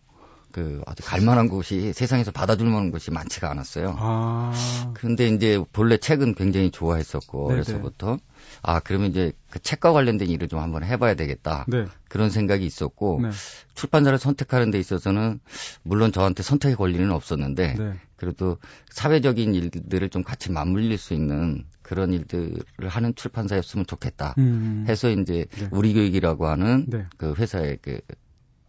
그 0.51 0.81
어디 0.85 1.03
갈 1.03 1.21
만한 1.21 1.47
곳이 1.47 1.93
세상에서 1.93 2.31
받아줄 2.31 2.67
만한 2.67 2.91
곳이 2.91 3.11
많지가 3.11 3.49
않았어요. 3.51 3.95
아. 3.97 4.91
근데 4.95 5.27
이제 5.27 5.63
본래 5.73 5.97
책은 5.97 6.35
굉장히 6.35 6.71
좋아했었고 6.71 7.49
네네. 7.49 7.53
어려서부터 7.53 8.17
아 8.61 8.79
그러면 8.79 9.09
이제 9.09 9.31
그 9.49 9.59
책과 9.59 9.93
관련된 9.93 10.29
일을 10.29 10.47
좀 10.47 10.59
한번 10.59 10.83
해봐야 10.83 11.13
되겠다 11.13 11.65
네. 11.67 11.85
그런 12.07 12.29
생각이 12.29 12.65
있었고 12.65 13.19
네. 13.21 13.29
출판사를 13.75 14.17
선택하는 14.17 14.71
데 14.71 14.79
있어서는 14.79 15.39
물론 15.83 16.11
저한테 16.11 16.43
선택의 16.43 16.75
권리는 16.75 17.11
없었는데 17.11 17.75
네. 17.77 17.93
그래도 18.15 18.57
사회적인 18.89 19.55
일들을 19.55 20.09
좀 20.09 20.23
같이 20.23 20.51
맞물릴 20.51 20.97
수 20.97 21.13
있는 21.13 21.63
그런 21.81 22.11
일들을 22.11 22.87
하는 22.87 23.15
출판사였으면 23.15 23.85
좋겠다 23.85 24.35
음. 24.37 24.85
해서 24.87 25.09
이제 25.09 25.45
네. 25.57 25.67
우리 25.71 25.93
교육이라고 25.93 26.47
하는 26.47 26.85
네. 26.87 27.05
그 27.17 27.33
회사에 27.33 27.77
그 27.81 27.99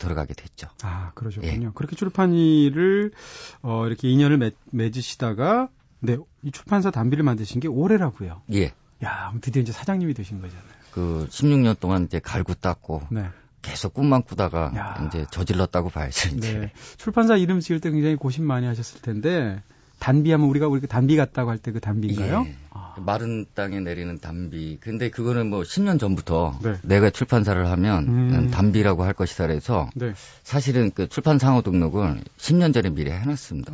들어가게 0.00 0.34
됐죠. 0.34 0.66
아, 0.82 1.12
그러셨군요. 1.14 1.66
예. 1.68 1.70
그렇게 1.74 1.94
출판 1.94 2.34
일을 2.34 3.12
어 3.62 3.86
이렇게 3.86 4.08
인연을 4.10 4.38
맺, 4.38 4.54
맺으시다가 4.72 5.68
네, 6.00 6.16
이 6.42 6.50
출판사 6.50 6.90
단비를 6.90 7.22
만드신 7.22 7.60
게 7.60 7.68
올해라고요. 7.68 8.42
예. 8.54 8.72
야, 9.04 9.32
드디어 9.40 9.62
이제 9.62 9.70
사장님이 9.72 10.14
되신 10.14 10.40
거잖아요. 10.40 10.64
그 10.92 11.26
16년 11.30 11.78
동안 11.78 12.04
이제 12.04 12.18
갈고 12.18 12.54
닦고 12.54 13.02
네. 13.10 13.26
계속 13.62 13.94
꿈만 13.94 14.22
꾸다가 14.22 14.72
야. 14.74 15.06
이제 15.06 15.26
저질렀다고 15.30 15.90
봐야죠. 15.90 16.36
이제. 16.36 16.58
네. 16.58 16.72
출판사 16.96 17.36
이름 17.36 17.60
지을 17.60 17.80
때 17.80 17.90
굉장히 17.90 18.16
고심 18.16 18.44
많이 18.44 18.66
하셨을 18.66 19.02
텐데 19.02 19.62
단비하면 19.98 20.48
우리가 20.48 20.66
우리 20.66 20.80
단비 20.86 21.16
같다고 21.16 21.50
할 21.50 21.58
때 21.58 21.72
그 21.72 21.80
단비인가요? 21.80 22.44
예. 22.48 22.56
아. 23.00 23.04
마른 23.04 23.46
땅에 23.54 23.80
내리는 23.80 24.18
담비. 24.18 24.78
근데 24.80 25.10
그거는 25.10 25.48
뭐 25.50 25.62
10년 25.62 25.98
전부터 25.98 26.58
네. 26.62 26.74
내가 26.82 27.10
출판사를 27.10 27.66
하면 27.70 28.08
음. 28.08 28.50
담비라고 28.50 29.04
할 29.04 29.12
것이다 29.14 29.46
그래서 29.46 29.88
네. 29.94 30.12
사실은 30.42 30.90
그 30.94 31.08
출판 31.08 31.38
상호 31.38 31.62
등록을 31.62 32.22
10년 32.38 32.72
전에 32.74 32.90
미리 32.90 33.10
해놨습니다. 33.10 33.72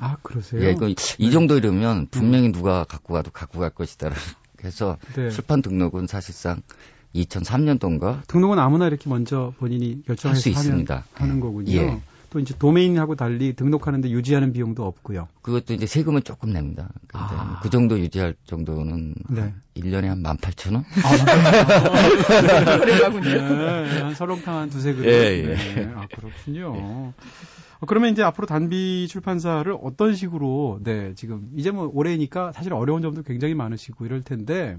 아, 0.00 0.16
그러세요? 0.22 0.62
예, 0.62 0.74
그 0.74 0.94
이 1.18 1.30
정도 1.30 1.56
이러면 1.56 2.06
분명히 2.10 2.52
누가 2.52 2.84
갖고 2.84 3.14
가도 3.14 3.30
갖고 3.30 3.60
갈 3.60 3.70
것이다. 3.70 4.10
그래서 4.56 4.96
네. 5.16 5.30
출판 5.30 5.62
등록은 5.62 6.06
사실상 6.06 6.62
2003년도인가 7.14 8.26
등록은 8.28 8.58
아무나 8.58 8.86
이렇게 8.86 9.08
먼저 9.08 9.52
본인이 9.58 10.02
결정해서 10.06 10.36
할 10.36 10.36
수 10.42 10.48
있습니다. 10.48 11.04
하는 11.14 11.36
예. 11.36 11.40
거군요. 11.40 11.72
예. 11.72 12.00
또 12.30 12.38
이제 12.38 12.54
도메인하고 12.56 13.16
달리 13.16 13.54
등록하는데 13.54 14.08
유지하는 14.08 14.52
비용도 14.52 14.86
없고요. 14.86 15.28
그것도 15.42 15.74
이제 15.74 15.86
세금은 15.86 16.22
조금 16.22 16.52
냅니다. 16.52 16.88
근데 17.08 17.26
아. 17.28 17.60
그 17.60 17.70
정도 17.70 17.98
유지할 17.98 18.34
정도는 18.46 19.14
네. 19.28 19.52
1년에 19.74 20.06
한 20.06 20.22
18,000원? 20.22 20.84
그래가군요. 22.80 23.30
네, 23.34 24.00
한 24.00 24.14
설렁탕 24.14 24.56
한 24.56 24.70
두세 24.70 24.94
그릇. 24.94 25.06
예, 25.06 25.42
예. 25.42 25.54
네, 25.54 25.92
아, 25.94 26.06
그렇군요. 26.14 26.72
어, 26.76 27.14
그러면 27.86 28.12
이제 28.12 28.22
앞으로 28.22 28.46
단비 28.46 29.08
출판사를 29.08 29.74
어떤 29.82 30.14
식으로, 30.14 30.80
네, 30.84 31.14
지금, 31.16 31.48
이제 31.56 31.72
뭐 31.72 31.90
올해니까 31.92 32.52
사실 32.52 32.72
어려운 32.72 33.02
점도 33.02 33.22
굉장히 33.22 33.54
많으시고 33.54 34.06
이럴 34.06 34.22
텐데, 34.22 34.76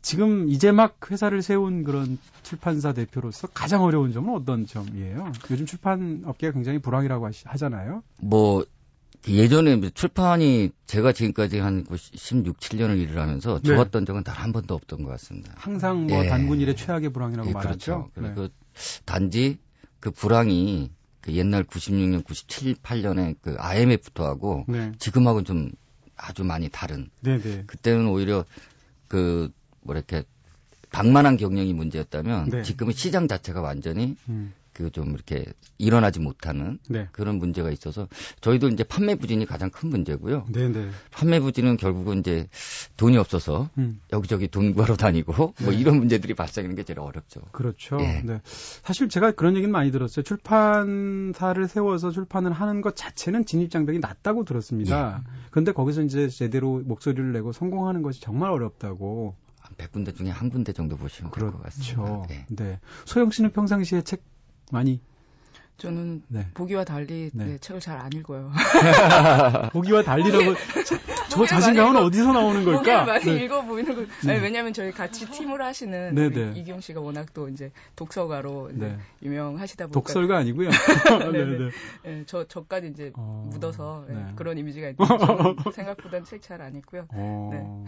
지금 0.00 0.48
이제 0.48 0.72
막 0.72 0.98
회사를 1.10 1.42
세운 1.42 1.84
그런 1.84 2.18
출판사 2.42 2.92
대표로서 2.92 3.48
가장 3.48 3.82
어려운 3.82 4.12
점은 4.12 4.34
어떤 4.34 4.66
점이에요? 4.66 5.32
요즘 5.50 5.66
출판 5.66 6.22
업계가 6.24 6.52
굉장히 6.52 6.78
불황이라고 6.78 7.28
하잖아요. 7.44 8.02
뭐 8.18 8.64
예전에 9.26 9.90
출판이 9.90 10.70
제가 10.86 11.12
지금까지 11.12 11.58
한 11.58 11.84
16, 11.90 12.58
7년을 12.58 12.98
일을 12.98 13.20
하면서 13.20 13.58
네. 13.62 13.74
좋았던 13.74 14.06
적은 14.06 14.22
단 14.22 14.36
한 14.38 14.52
번도 14.52 14.74
없던 14.74 15.02
것 15.02 15.10
같습니다. 15.10 15.52
항상 15.56 16.06
뭐 16.06 16.24
예. 16.24 16.28
단군 16.28 16.60
일의 16.60 16.76
최악의 16.76 17.10
불황이라고 17.10 17.48
예, 17.48 17.52
말하죠. 17.52 18.10
그렇죠. 18.14 18.28
네. 18.28 18.32
그리고 18.34 18.48
단지 19.04 19.58
그 19.98 20.12
불황이 20.12 20.90
그 21.20 21.32
옛날 21.32 21.64
96년, 21.64 22.24
97, 22.24 22.76
8년에 22.76 23.36
그 23.42 23.56
IMF부터 23.58 24.24
하고 24.24 24.64
네. 24.68 24.92
지금하고는 25.00 25.44
좀 25.44 25.72
아주 26.16 26.44
많이 26.44 26.68
다른. 26.68 27.10
네, 27.20 27.40
네. 27.40 27.64
그때는 27.66 28.06
오히려 28.06 28.44
그 29.08 29.50
뭐랄까 29.88 30.22
방만한 30.90 31.36
경영이 31.36 31.72
문제였다면 31.72 32.50
네. 32.50 32.62
지금은 32.62 32.92
시장 32.92 33.28
자체가 33.28 33.60
완전히 33.60 34.16
음, 34.28 34.52
그좀 34.72 35.12
이렇게 35.12 35.44
일어나지 35.76 36.20
못하는 36.20 36.78
네. 36.88 37.08
그런 37.12 37.36
문제가 37.36 37.70
있어서 37.70 38.08
저희도 38.40 38.68
이제 38.68 38.84
판매 38.84 39.16
부진이 39.16 39.44
가장 39.44 39.70
큰 39.70 39.90
문제고요. 39.90 40.46
네, 40.48 40.68
네. 40.68 40.88
판매 41.10 41.40
부진은 41.40 41.76
결국은 41.76 42.20
이제 42.20 42.48
돈이 42.96 43.18
없어서 43.18 43.68
음. 43.76 44.00
여기저기 44.12 44.48
돈 44.48 44.72
구하러 44.72 44.96
다니고 44.96 45.32
뭐 45.60 45.72
네. 45.72 45.76
이런 45.76 45.98
문제들이 45.98 46.34
발생하는 46.34 46.76
게 46.76 46.84
제일 46.84 47.00
어렵죠. 47.00 47.40
그렇죠. 47.52 47.98
예. 48.00 48.22
네. 48.24 48.40
사실 48.44 49.08
제가 49.08 49.32
그런 49.32 49.56
얘기는 49.56 49.70
많이 49.70 49.90
들었어요. 49.90 50.22
출판사를 50.22 51.68
세워서 51.68 52.12
출판을 52.12 52.52
하는 52.52 52.80
것 52.80 52.96
자체는 52.96 53.44
진입 53.44 53.70
장벽이 53.70 53.98
낮다고 53.98 54.44
들었습니다. 54.44 55.22
예. 55.22 55.30
그런데 55.50 55.72
거기서 55.72 56.02
이제 56.02 56.28
제대로 56.28 56.80
목소리를 56.84 57.32
내고 57.32 57.52
성공하는 57.52 58.02
것이 58.02 58.20
정말 58.20 58.50
어렵다고. 58.52 59.34
한 59.78 60.04
100군데 60.04 60.14
중에 60.14 60.30
한 60.30 60.50
군데 60.50 60.72
정도 60.72 60.96
보시면 60.96 61.30
될것 61.30 61.62
같습니다. 61.62 62.02
그렇죠. 62.02 62.26
네. 62.28 62.46
네. 62.50 62.80
소영 63.06 63.30
씨는 63.30 63.52
평상시에 63.52 64.02
책 64.02 64.22
많이 64.70 65.00
저는 65.78 66.22
네. 66.28 66.46
보기와 66.54 66.84
달리 66.84 67.30
네. 67.32 67.44
네, 67.44 67.58
책을 67.58 67.80
잘 67.80 67.98
안 67.98 68.12
읽어요. 68.12 68.52
보기와 69.72 70.02
달리라고 70.02 70.54
저, 70.86 70.96
저 71.28 71.46
자신감은 71.46 71.94
많이 71.94 72.06
어디서 72.06 72.32
나오는 72.32 72.64
걸까? 72.64 73.04
많이 73.04 73.24
네. 73.24 73.44
읽어 73.44 73.62
보이는 73.62 73.94
거. 73.94 74.02
아니, 74.28 74.40
왜냐하면 74.40 74.72
저희 74.72 74.92
같이 74.92 75.26
팀을 75.30 75.60
하시는 75.60 76.14
네, 76.14 76.30
네. 76.30 76.52
이기용 76.54 76.80
씨가 76.80 77.00
워낙 77.00 77.26
또 77.34 77.48
이제 77.48 77.72
독서가로 77.96 78.70
이제 78.70 78.86
네. 78.86 78.98
유명하시다 79.22 79.86
보니까 79.86 80.00
독설가 80.00 80.36
아니고요. 80.38 80.70
네, 81.32 81.44
네. 81.44 81.70
예, 82.06 82.24
저 82.26 82.44
저까지 82.46 82.88
이제 82.88 83.12
어, 83.16 83.48
묻어서 83.50 84.06
예, 84.10 84.14
네. 84.14 84.26
그런 84.36 84.58
이미지가 84.58 84.90
있는데 84.90 85.26
저는 85.26 85.56
생각보다는 85.74 86.24
책잘 86.24 86.62
안 86.62 86.74
읽고요. 86.76 87.06
어. 87.10 87.84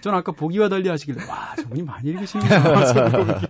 전 0.00 0.14
아까 0.14 0.32
보기와 0.32 0.68
달리 0.68 0.88
하시길래 0.88 1.24
와 1.28 1.54
저분이 1.56 1.82
많이 1.82 2.10
읽으시는구나 2.10 3.40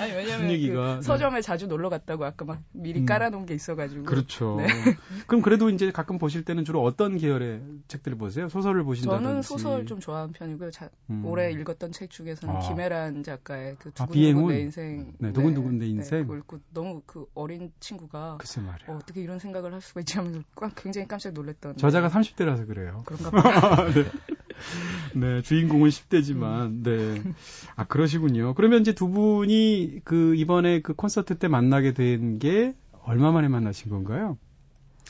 아니 0.00 0.12
왜냐면 0.12 0.98
그 0.98 1.02
서점에 1.02 1.40
자주 1.40 1.66
놀러 1.66 1.88
갔다고 1.88 2.24
아까 2.24 2.44
막 2.44 2.60
미리 2.72 3.00
음. 3.00 3.06
깔아놓은 3.24 3.46
게 3.46 3.54
있어가지고 3.54 4.04
그렇죠. 4.04 4.56
네. 4.58 4.66
그럼 5.26 5.42
그래도 5.42 5.70
이제 5.70 5.90
가끔 5.90 6.18
보실 6.18 6.44
때는 6.44 6.64
주로 6.64 6.82
어떤 6.82 7.16
계열의 7.16 7.62
책들을 7.88 8.16
보세요? 8.18 8.48
소설을 8.48 8.84
보신다든지. 8.84 9.24
저는 9.24 9.42
소설 9.42 9.86
좀 9.86 10.00
좋아하는 10.00 10.32
편이고요. 10.32 10.70
자, 10.70 10.90
음. 11.10 11.24
올해 11.24 11.50
읽었던 11.52 11.92
책 11.92 12.10
중에서는 12.10 12.54
아. 12.54 12.58
김혜란 12.60 13.22
작가의 13.22 13.76
그 13.78 13.90
아, 13.98 14.06
두근두근 14.06 14.12
비행운? 14.14 14.48
내 14.52 14.60
인생. 14.60 15.12
네, 15.18 15.32
두근두근 15.32 15.78
내 15.78 15.86
인생. 15.86 16.22
그걸 16.22 16.38
읽고 16.38 16.58
너무 16.72 17.02
그 17.06 17.26
어린 17.34 17.72
친구가. 17.80 18.38
어, 18.88 18.94
어떻게 18.96 19.20
이런 19.22 19.38
생각을 19.38 19.72
할 19.72 19.80
수가 19.80 20.00
있지 20.00 20.18
하면서 20.18 20.40
꽉- 20.54 20.74
굉장히 20.76 21.08
깜짝 21.08 21.32
놀랐던. 21.32 21.76
저자가 21.76 22.08
30대라서 22.08 22.66
그래요. 22.66 23.02
그런가 23.06 23.30
봐요. 23.84 24.04
네, 25.14 25.42
주인공은 25.42 25.88
10대지만, 25.90 26.82
네. 26.84 27.22
아, 27.76 27.84
그러시군요. 27.84 28.54
그러면 28.54 28.80
이제 28.80 28.94
두 28.94 29.08
분이 29.08 30.00
그 30.04 30.34
이번에 30.36 30.80
그 30.80 30.94
콘서트 30.94 31.38
때 31.38 31.48
만나게 31.48 31.92
된 31.92 32.38
게 32.38 32.74
얼마 33.04 33.32
만에 33.32 33.48
만나신 33.48 33.90
건가요? 33.90 34.38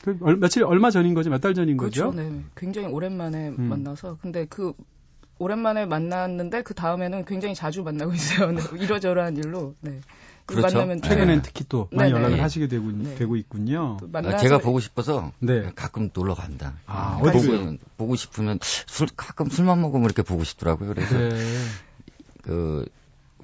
그 0.03 0.17
얼, 0.21 0.37
며칠, 0.37 0.63
얼마 0.63 0.91
전인 0.91 1.13
거죠? 1.13 1.29
몇 1.29 1.39
달 1.41 1.53
전인 1.53 1.77
그렇죠. 1.77 2.11
거죠? 2.11 2.21
네. 2.21 2.43
굉장히 2.55 2.87
오랜만에 2.87 3.49
음. 3.49 3.63
만나서. 3.69 4.17
근데 4.21 4.45
그 4.45 4.73
오랜만에 5.39 5.85
만났는데 5.85 6.61
그 6.61 6.73
다음에는 6.73 7.25
굉장히 7.25 7.55
자주 7.55 7.83
만나고 7.83 8.13
있어요. 8.13 8.51
네, 8.51 8.61
이러저러한 8.79 9.37
일로. 9.37 9.75
네. 9.81 9.99
그렇죠. 10.45 10.77
만나면 10.77 11.01
최근엔 11.01 11.37
네. 11.37 11.41
특히 11.41 11.65
또 11.67 11.87
많이 11.91 12.09
네네. 12.09 12.19
연락을 12.19 12.35
네. 12.37 12.41
하시게 12.41 12.67
되고, 12.67 12.91
네. 12.91 13.15
되고 13.15 13.35
있군요. 13.35 13.97
또 13.99 14.05
아, 14.05 14.09
만나서 14.11 14.37
제가 14.37 14.59
보고 14.59 14.79
싶어서 14.79 15.31
네. 15.39 15.71
가끔 15.75 16.11
놀러 16.13 16.35
갑니다. 16.35 16.73
아, 16.85 17.17
보고, 17.17 17.29
어디요? 17.39 17.77
보고 17.97 18.15
싶으면 18.15 18.59
술 18.61 19.07
가끔 19.15 19.49
술만 19.49 19.81
먹으면 19.81 20.05
이렇게 20.05 20.21
보고 20.21 20.43
싶더라고요. 20.43 20.89
그래서 20.89 21.17
네. 21.17 21.29
그, 22.43 22.85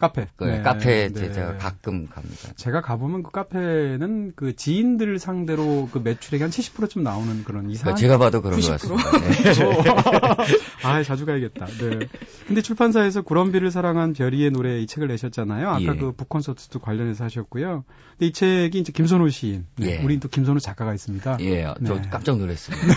카페. 0.01 0.27
그 0.35 0.45
네. 0.45 0.61
카페에 0.63 1.09
네. 1.09 1.31
제가 1.31 1.57
가끔 1.57 2.07
갑니다. 2.07 2.49
제가 2.55 2.81
가보면 2.81 3.21
그 3.21 3.29
카페는 3.29 4.33
그 4.35 4.55
지인들 4.55 5.19
상대로 5.19 5.87
그 5.91 5.99
매출액이 5.99 6.41
한 6.41 6.49
70%좀 6.49 7.03
나오는 7.03 7.43
그런 7.43 7.69
이상한. 7.69 7.95
그러니까 7.95 7.95
제가 7.95 8.17
봐도 8.17 8.41
그런 8.41 8.59
90%? 8.59 8.89
것 8.89 8.95
같습니다. 8.95 10.35
네. 10.35 10.57
아, 10.83 11.03
자주 11.03 11.27
가야겠다. 11.27 11.67
네. 11.67 12.07
근데 12.47 12.61
출판사에서 12.63 13.21
구럼비를 13.21 13.69
사랑한 13.69 14.13
별이의 14.13 14.49
노래 14.49 14.81
이 14.81 14.87
책을 14.87 15.07
내셨잖아요. 15.07 15.69
아까 15.69 15.81
예. 15.81 15.85
그 15.85 16.11
북콘서트도 16.13 16.79
관련해서 16.79 17.23
하셨고요. 17.23 17.85
근데 18.17 18.25
이 18.25 18.33
책이 18.33 18.79
이제 18.79 18.91
김선호 18.91 19.29
시인. 19.29 19.67
네. 19.77 19.99
예. 19.99 20.03
우리 20.03 20.19
또 20.19 20.29
김선호 20.29 20.59
작가가 20.59 20.95
있습니다. 20.95 21.37
예, 21.41 21.71
저 21.85 21.95
네. 21.95 22.01
깜짝 22.09 22.37
놀랐습니다. 22.39 22.95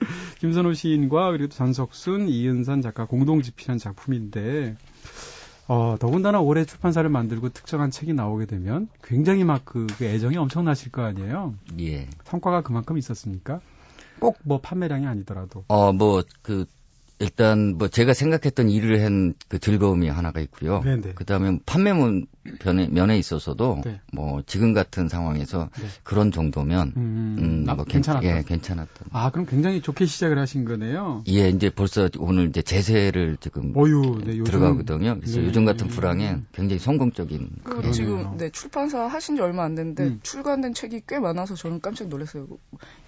김선호 0.40 0.72
시인과 0.72 1.32
그리고 1.32 1.48
또 1.48 1.56
전석순, 1.56 2.28
이은선 2.28 2.80
작가 2.80 3.04
공동 3.04 3.42
집필한 3.42 3.76
작품인데, 3.78 4.76
어, 5.68 5.96
더군다나 6.00 6.40
올해 6.40 6.64
출판사를 6.64 7.08
만들고 7.10 7.50
특정한 7.50 7.90
책이 7.90 8.14
나오게 8.14 8.46
되면 8.46 8.88
굉장히 9.02 9.44
막 9.44 9.64
그 9.66 9.86
애정이 10.00 10.36
엄청나실 10.38 10.90
거 10.92 11.02
아니에요. 11.02 11.54
예. 11.80 12.06
성과가 12.24 12.62
그만큼 12.62 12.96
있었습니까? 12.98 13.60
꼭 14.18 14.38
뭐 14.44 14.60
판매량이 14.60 15.06
아니더라도. 15.06 15.64
어, 15.68 15.92
뭐, 15.92 16.22
그, 16.42 16.64
일단, 17.20 17.76
뭐, 17.76 17.88
제가 17.88 18.14
생각했던 18.14 18.70
일을 18.70 19.04
한 19.04 19.34
그 19.48 19.58
즐거움이 19.58 20.08
하나가 20.08 20.40
있고요. 20.40 20.80
네네. 20.80 21.12
그 21.14 21.24
다음에 21.24 21.58
판매문 21.66 22.26
변에, 22.60 22.88
면에 22.88 23.18
있어서도 23.18 23.82
네. 23.84 24.00
뭐 24.12 24.42
지금 24.46 24.72
같은 24.74 25.08
상황에서 25.08 25.70
네. 25.80 25.86
그런 26.02 26.32
정도면 26.32 26.92
음, 26.96 27.36
음, 27.38 27.64
나- 27.64 27.74
뭐 27.74 27.84
괜찮았다. 27.84 28.26
예, 28.26 28.42
괜찮았던. 28.42 29.08
아, 29.12 29.30
그럼 29.30 29.46
굉장히 29.46 29.80
좋게 29.82 30.06
시작을 30.06 30.38
하신 30.38 30.64
거네요. 30.64 31.22
예, 31.28 31.48
이제 31.48 31.70
벌써 31.70 32.08
오늘 32.18 32.48
이제 32.48 32.62
제세를 32.62 33.36
지금 33.40 33.72
어유, 33.76 34.22
네, 34.24 34.38
요즘 34.38 34.44
들어가거든요. 34.44 35.16
그래서 35.20 35.40
네. 35.40 35.46
요즘 35.46 35.64
같은 35.64 35.88
불황에 35.88 36.38
굉장히 36.52 36.78
성공적인 36.80 37.48
그. 37.64 37.90
지금 37.92 38.36
네 38.36 38.50
출판사 38.50 39.06
하신 39.06 39.36
지 39.36 39.42
얼마 39.42 39.64
안 39.64 39.74
됐는데 39.74 40.02
음. 40.04 40.20
출간된 40.22 40.74
책이 40.74 41.02
꽤 41.06 41.18
많아서 41.18 41.54
저는 41.54 41.80
깜짝 41.80 42.08
놀랐어요. 42.08 42.46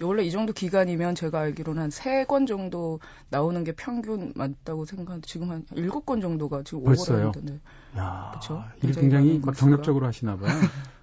원래 0.01 0.23
이 0.23 0.31
정도 0.31 0.53
기간이면 0.53 1.15
제가 1.15 1.39
알기로는 1.39 1.81
한 1.81 1.89
세 1.91 2.25
권 2.25 2.45
정도 2.45 2.99
나오는 3.29 3.63
게 3.63 3.71
평균 3.73 4.31
맞다고 4.35 4.85
생각하는데 4.85 5.25
지금 5.27 5.49
한 5.51 5.65
일곱 5.75 6.05
권 6.05 6.21
정도가 6.21 6.63
지금 6.63 6.83
했는데 6.91 7.59
야, 7.97 8.31
그쵸? 8.33 8.63
일을 8.81 8.95
굉장히 8.95 9.31
굉장히. 9.41 9.57
경력적으로 9.57 10.07
하시나 10.07 10.37
봐요. 10.37 10.49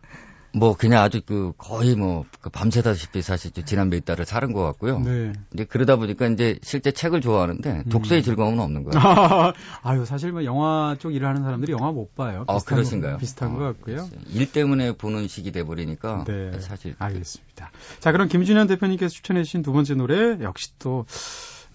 뭐 0.55 0.75
그냥 0.75 1.03
아주 1.03 1.21
그 1.25 1.53
거의 1.59 1.95
뭐그 1.95 2.49
밤새다시피 2.51 3.21
사실 3.21 3.51
좀 3.51 3.65
지난 3.65 3.91
몇 3.91 4.05
달을 4.05 4.25
사는 4.25 4.53
것 4.53 4.63
같고요. 4.65 4.99
네. 5.01 5.33
이제 5.53 5.65
그러다 5.65 5.97
보니까 5.97 6.27
이제 6.27 6.59
실제 6.63 6.91
책을 6.91 7.21
좋아하는데 7.21 7.85
독서의 7.91 8.23
즐거움은 8.23 8.59
없는 8.59 8.85
거예요. 8.85 9.53
아유, 9.83 10.07
사실 10.07 10.33
뭐 10.33 10.45
영화 10.45 10.97
쪽 10.99 11.15
일을 11.15 11.29
하는 11.29 11.43
사람들이 11.43 11.73
영화 11.73 11.93
못 11.93 12.15
봐요. 12.15 12.45
아, 12.49 12.59
그러신가요? 12.59 13.13
거, 13.13 13.19
비슷한 13.19 13.55
것 13.55 13.61
어, 13.63 13.67
같고요. 13.67 13.97
글쎄요. 13.97 14.21
일 14.27 14.51
때문에 14.51 14.93
보는 14.93 15.29
식이 15.29 15.53
돼 15.53 15.65
버리니까 15.65 16.25
네. 16.27 16.59
사실 16.61 16.95
알겠습니다. 16.99 17.71
자, 18.01 18.13
그럼 18.13 18.29
김준현 18.29 18.69
대표님께서 18.69 19.13
추천해주신 19.13 19.63
두 19.63 19.73
번째 19.73 19.95
노래 19.95 20.39
역시 20.41 20.71
또 20.79 21.05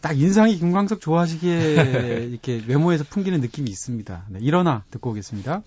딱 0.03 0.19
인상이 0.19 0.57
김광석 0.57 0.99
좋아하시기에 0.99 2.27
이렇게 2.29 2.61
외모에서 2.67 3.05
풍기는 3.09 3.39
느낌이 3.39 3.69
있습니다. 3.69 4.25
네, 4.31 4.39
일어나 4.41 4.83
듣고 4.91 5.11
오겠습니다. 5.11 5.63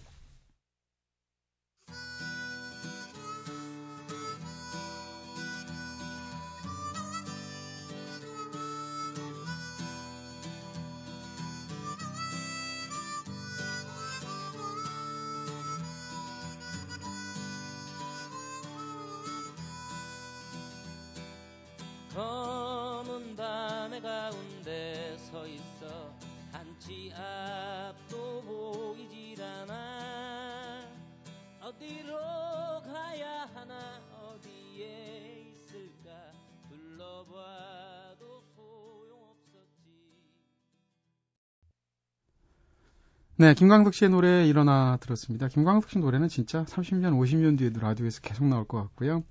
네, 43.47 43.55
김광석 43.55 43.95
씨의 43.95 44.11
노래 44.11 44.45
일어나 44.45 44.99
들었습니다. 45.01 45.47
김광석 45.47 45.89
씨 45.91 45.99
노래는 46.01 46.27
진짜 46.27 46.65
30년, 46.65 47.17
50년 47.17 47.57
뒤에도 47.57 47.79
라디오에서 47.81 48.21
계속 48.21 48.45
나올 48.49 48.65
것 48.65 48.79
같고요. 48.83 49.23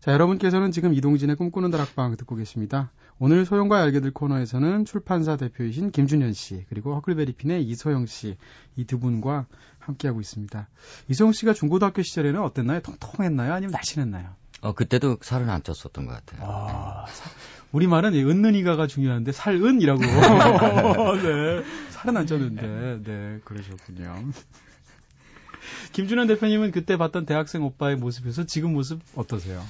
자, 0.00 0.12
여러분께서는 0.12 0.70
지금 0.70 0.94
이동진의 0.94 1.36
꿈꾸는 1.36 1.70
다락방 1.70 2.16
듣고 2.16 2.36
계십니다. 2.36 2.90
오늘 3.18 3.44
소영과 3.44 3.82
알게 3.82 4.00
될 4.00 4.12
코너에서는 4.12 4.86
출판사 4.86 5.36
대표이신 5.36 5.90
김준현 5.90 6.32
씨, 6.32 6.64
그리고 6.70 6.94
허클베리핀의 6.94 7.62
이소영 7.64 8.06
씨, 8.06 8.38
이 8.76 8.84
두 8.86 8.98
분과 8.98 9.44
함께하고 9.78 10.22
있습니다. 10.22 10.66
이소영 11.08 11.32
씨가 11.32 11.52
중고등학교 11.52 12.00
시절에는 12.00 12.40
어땠나요? 12.40 12.80
통통했나요? 12.80 13.52
아니면 13.52 13.72
날씬했나요? 13.72 14.30
어 14.62 14.72
그때도 14.72 15.18
살은 15.20 15.50
안 15.50 15.60
쪘었던 15.62 16.06
것 16.06 16.12
같아요. 16.14 16.40
아, 16.48 17.04
사- 17.08 17.30
우리말은 17.72 18.14
이 18.14 18.22
은는이가가 18.24 18.86
중요한데 18.86 19.32
살은이라고. 19.32 20.00
네. 21.22 21.62
살은 22.02 22.16
안 22.16 22.26
쪘는데. 22.26 23.04
네, 23.04 23.40
그러셨군요. 23.44 24.24
김준현 25.92 26.26
대표님은 26.28 26.70
그때 26.72 26.96
봤던 26.96 27.26
대학생 27.26 27.62
오빠의 27.64 27.96
모습에서 27.96 28.44
지금 28.44 28.72
모습 28.72 29.00
어떠세요? 29.14 29.62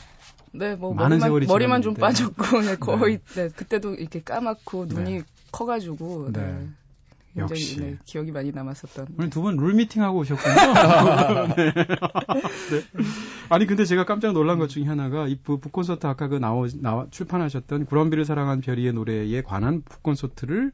네, 0.53 0.75
뭐 0.77 0.95
많은 0.95 1.19
머리만, 1.19 1.47
머리만 1.47 1.83
좀. 1.83 1.95
빠졌고 1.95 2.61
네, 2.63 2.77
거의 2.77 3.21
네, 3.35 3.49
그때도 3.49 3.95
이렇게 3.95 4.23
까맣고 4.23 4.87
눈이 4.87 5.19
네. 5.19 5.23
커가지고 5.53 6.31
네. 6.33 6.41
네. 6.41 6.69
굉장히 7.35 7.51
역시. 7.63 7.81
네, 7.81 7.97
기억이 8.05 8.33
많이 8.33 8.51
남았었던. 8.51 9.07
오늘 9.19 9.31
두 9.31 9.43
분 9.43 9.57
룰 9.57 9.75
미팅 9.75 10.03
하고 10.03 10.19
오셨군요. 10.19 10.55
네. 11.57 11.73
네. 11.75 12.83
아니, 13.49 13.67
근데 13.67 13.85
제가 13.85 14.05
깜짝 14.05 14.33
놀란 14.33 14.59
것 14.59 14.69
중에 14.69 14.85
하나가 14.85 15.29
이 15.29 15.37
북, 15.37 15.61
북콘서트 15.61 16.07
아까 16.09 16.27
그 16.27 16.37
나오, 16.37 16.67
나와, 16.81 17.07
출판하셨던 17.11 17.87
구럼비를 17.87 18.25
사랑한 18.25 18.61
별이의 18.61 18.93
노래에 18.93 19.43
관한 19.43 19.83
북콘서트를 19.83 20.73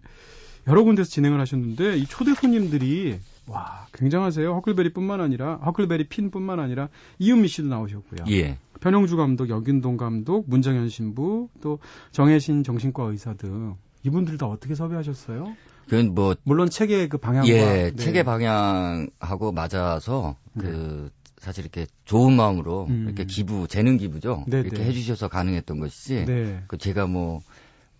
여러 0.66 0.82
군데서 0.82 1.08
진행을 1.08 1.40
하셨는데 1.40 1.96
이 1.96 2.06
초대 2.06 2.34
손님들이 2.34 3.18
와, 3.46 3.86
굉장하세요. 3.92 4.52
허클베리뿐만 4.54 5.20
아니라 5.20 5.56
허클베리 5.56 6.08
핀뿐만 6.08 6.58
아니라 6.58 6.88
이은미 7.18 7.48
씨도 7.48 7.68
나오셨고요. 7.68 8.24
예. 8.30 8.58
변영주 8.80 9.16
감독, 9.16 9.48
여균동 9.48 9.96
감독, 9.96 10.48
문정현 10.48 10.88
신부, 10.88 11.48
또 11.60 11.78
정혜신 12.10 12.64
정신과 12.64 13.04
의사 13.04 13.34
등 13.34 13.76
이분들 14.02 14.38
다 14.38 14.46
어떻게 14.46 14.74
섭외하셨어요? 14.74 15.56
그건 15.88 16.14
뭐 16.14 16.34
물론 16.42 16.68
책의 16.68 17.08
그 17.08 17.18
방향과 17.18 17.48
예, 17.48 17.92
네. 17.94 17.96
책의 17.96 18.24
방향하고 18.24 19.52
맞아서 19.52 20.36
네. 20.52 20.64
그 20.64 21.10
사실 21.38 21.62
이렇게 21.62 21.86
좋은 22.04 22.34
마음으로 22.34 22.86
음. 22.88 23.04
이렇게 23.06 23.24
기부, 23.24 23.68
재능 23.68 23.96
기부죠. 23.96 24.44
네, 24.48 24.60
이렇게 24.60 24.78
네. 24.78 24.86
해주셔서 24.86 25.28
가능했던 25.28 25.78
것이지. 25.78 26.24
네. 26.24 26.62
그 26.66 26.76
제가 26.76 27.06
뭐 27.06 27.40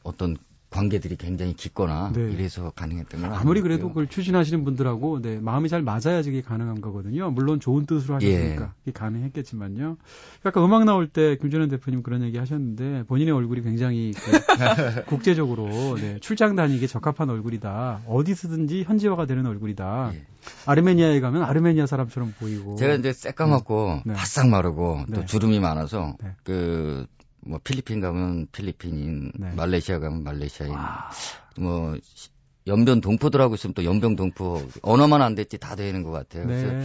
어떤 0.03 0.37
관계들이 0.77 1.17
굉장히 1.17 1.55
깊거나 1.55 2.13
네. 2.15 2.31
이래서 2.31 2.71
가능했던 2.71 3.23
건 3.23 3.33
아무리. 3.33 3.63
그래도 3.63 3.89
그걸 3.89 4.07
추진하시는 4.07 4.63
분들하고 4.65 5.23
네, 5.23 5.39
마음이 5.41 5.71
잘 5.71 5.83
맞아야 5.83 6.21
이게 6.21 6.43
가능한 6.43 6.83
거거든요. 6.83 7.31
물론 7.31 7.61
좋은 7.61 7.87
뜻으로 7.87 8.17
하셨으니까 8.17 8.65
예. 8.65 8.69
이게 8.83 8.93
가능했겠지만요. 8.93 9.97
아까 10.43 10.65
음악 10.65 10.85
나올 10.85 11.09
때 11.09 11.37
김준현 11.37 11.71
대표님 11.71 12.03
그런 12.03 12.23
얘기 12.23 12.37
하셨는데 12.37 13.05
본인의 13.09 13.33
얼굴이 13.33 13.63
굉장히 13.63 14.13
그 14.13 14.31
국제적으로 15.07 15.97
네, 15.97 16.19
출장 16.21 16.57
다니기에 16.57 16.87
적합한 16.87 17.31
얼굴이다. 17.31 18.03
어디서든지 18.07 18.85
현지화가 18.85 19.27
되는 19.27 19.47
얼굴이다. 19.47 20.13
예. 20.15 20.23
아르메니아에 20.67 21.21
가면 21.21 21.43
아르메니아 21.43 21.87
사람처럼 21.87 22.35
보이고. 22.39 22.77
제가 22.77 22.95
이제 22.95 23.13
새까맣고 23.13 24.03
네. 24.05 24.13
바싹 24.13 24.49
마르고 24.49 25.05
네. 25.09 25.15
또 25.15 25.25
주름이 25.25 25.59
많아서 25.59 26.17
네. 26.23 26.33
그 26.45 27.07
뭐 27.47 27.59
필리핀 27.63 28.01
가면 28.01 28.49
필리핀인, 28.53 29.33
네. 29.39 29.53
말레이시아 29.55 29.99
가면 30.01 30.23
말레이시아인, 30.25 30.73
와, 30.73 31.11
뭐 31.59 31.97
시- 32.03 32.31
연변 32.67 33.01
동포들하고 33.01 33.55
있으면 33.55 33.75
또 33.75 33.85
연변 33.85 34.17
동포 34.17 34.69
언어만 34.83 35.23
안 35.23 35.35
됐지 35.37 35.57
다 35.59 35.77
되는 35.77 36.03
것 36.03 36.11
같아요. 36.11 36.47
그래서 36.47 36.67
네. 36.69 36.81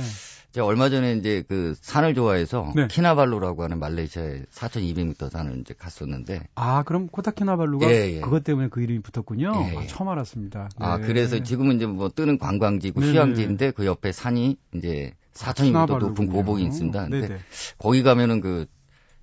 제가 0.51 0.67
얼마 0.67 0.89
전에 0.89 1.13
이제 1.15 1.43
그 1.47 1.73
산을 1.81 2.13
좋아해서 2.13 2.71
네. 2.75 2.87
키나발루라고 2.87 3.63
하는 3.63 3.79
말레이시아의 3.79 4.43
4,200m 4.51 5.29
산을 5.31 5.57
이제 5.61 5.73
갔었는데 5.73 6.47
아, 6.53 6.83
그럼 6.83 7.07
코타키나발루가 7.07 7.89
예, 7.89 8.17
예. 8.17 8.19
그것 8.21 8.43
때문에 8.43 8.67
그 8.67 8.81
이름이 8.81 8.99
붙었군요. 9.01 9.53
예, 9.69 9.73
예. 9.73 9.77
아, 9.79 9.87
처음 9.87 10.09
알았습니다. 10.09 10.69
아 10.77 10.97
네. 10.97 11.07
그래서 11.07 11.41
지금은 11.41 11.77
이제 11.77 11.87
뭐 11.87 12.09
뜨는 12.09 12.37
관광지고 12.37 12.99
네네. 12.99 13.13
휴양지인데 13.13 13.71
그 13.71 13.85
옆에 13.87 14.11
산이 14.11 14.57
이제 14.75 15.13
4,200m 15.33 15.99
높은. 15.99 16.27
고봉이 16.27 16.63
있습니다. 16.65 17.01
근데 17.07 17.21
네네. 17.27 17.39
거기 17.79 18.03
가면은 18.03 18.41
그 18.41 18.67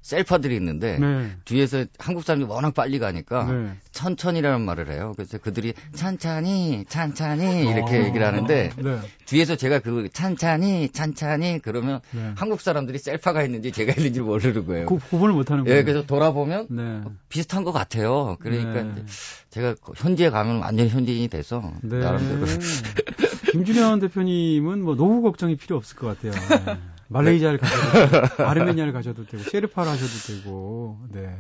셀파들이 0.08 0.56
있는데 0.56 0.98
네. 0.98 1.30
뒤에서 1.44 1.84
한국 1.98 2.24
사람들이 2.24 2.50
워낙 2.50 2.72
빨리 2.72 2.98
가니까 2.98 3.44
네. 3.44 3.72
천천히라는 3.92 4.62
말을 4.62 4.90
해요. 4.90 5.12
그래서 5.16 5.36
그들이 5.36 5.74
찬찬히 5.92 6.86
찬찬히 6.88 7.68
이렇게 7.68 7.96
아, 7.96 8.04
얘기를 8.06 8.26
하는데 8.26 8.70
네. 8.74 8.98
뒤에서 9.26 9.56
제가 9.56 9.80
그 9.80 10.08
찬찬히 10.10 10.88
찬찬히 10.88 11.58
그러면 11.62 12.00
네. 12.12 12.32
한국 12.36 12.62
사람들이 12.62 12.96
셀파가 12.96 13.42
있는지 13.42 13.70
제가 13.70 13.92
있는지 13.92 14.20
모르는 14.20 14.66
거예요. 14.66 14.86
구, 14.86 14.98
구분을 14.98 15.34
못하는 15.34 15.64
거예요. 15.64 15.78
예, 15.78 15.82
그래서 15.82 16.06
돌아보면 16.06 16.68
네. 16.70 17.02
비슷한 17.28 17.64
것 17.64 17.72
같아요. 17.72 18.38
그러니까 18.40 18.82
네. 18.84 19.04
제가 19.50 19.74
현지에 19.94 20.30
가면 20.30 20.60
완전히 20.60 20.88
현지인이 20.88 21.28
돼서 21.28 21.70
네. 21.82 21.98
나름대로 21.98 22.46
김준현 23.52 24.00
대표님은 24.00 24.82
뭐 24.82 24.96
노후 24.96 25.20
걱정이 25.20 25.56
필요 25.56 25.76
없을 25.76 25.98
것 25.98 26.18
같아요. 26.18 26.32
네. 27.08 27.14
말레이시아를 27.14 27.58
가셔도 27.58 28.10
되고, 28.10 28.44
아르메니아를 28.48 28.92
가셔도 28.92 29.26
되고, 29.26 29.42
셰르파를 29.42 29.90
하셔도 29.90 30.34
되고, 30.42 30.98
네. 31.10 31.34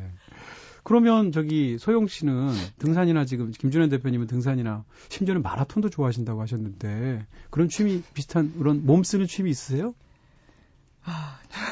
그러면 0.84 1.32
저기 1.32 1.76
소영 1.78 2.06
씨는 2.06 2.48
등산이나 2.78 3.26
지금 3.26 3.50
김준현 3.50 3.90
대표님은 3.90 4.26
등산이나 4.26 4.84
심지어는 5.10 5.42
마라톤도 5.42 5.90
좋아하신다고 5.90 6.40
하셨는데 6.40 7.26
그런 7.50 7.68
취미 7.68 8.02
비슷한 8.14 8.54
그런 8.56 8.86
몸 8.86 9.02
쓰는 9.02 9.26
취미 9.26 9.50
있으세요? 9.50 9.94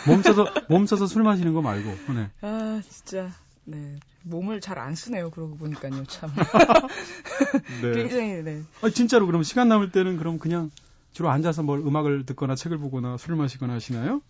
몸 0.06 0.22
써서 0.22 0.46
몸 0.68 0.84
써서 0.84 1.06
술 1.06 1.22
마시는 1.22 1.54
거 1.54 1.62
말고. 1.62 1.88
네. 2.14 2.30
아 2.42 2.82
진짜 2.86 3.30
네 3.64 3.96
몸을 4.22 4.60
잘 4.60 4.78
안 4.78 4.94
쓰네요. 4.94 5.30
그러고 5.30 5.56
보니까요 5.56 6.04
참 6.04 6.30
네. 7.82 7.92
굉장히 7.94 8.42
네. 8.42 8.62
아, 8.82 8.90
진짜로 8.90 9.24
그럼 9.26 9.42
시간 9.44 9.68
남을 9.68 9.92
때는 9.92 10.18
그럼 10.18 10.38
그냥 10.38 10.70
주로 11.16 11.30
앉아서 11.30 11.62
뭘 11.62 11.78
음악을 11.78 12.26
듣거나 12.26 12.54
책을 12.54 12.76
보거나 12.76 13.16
술을 13.16 13.36
마시거나 13.36 13.72
하시나요? 13.72 14.20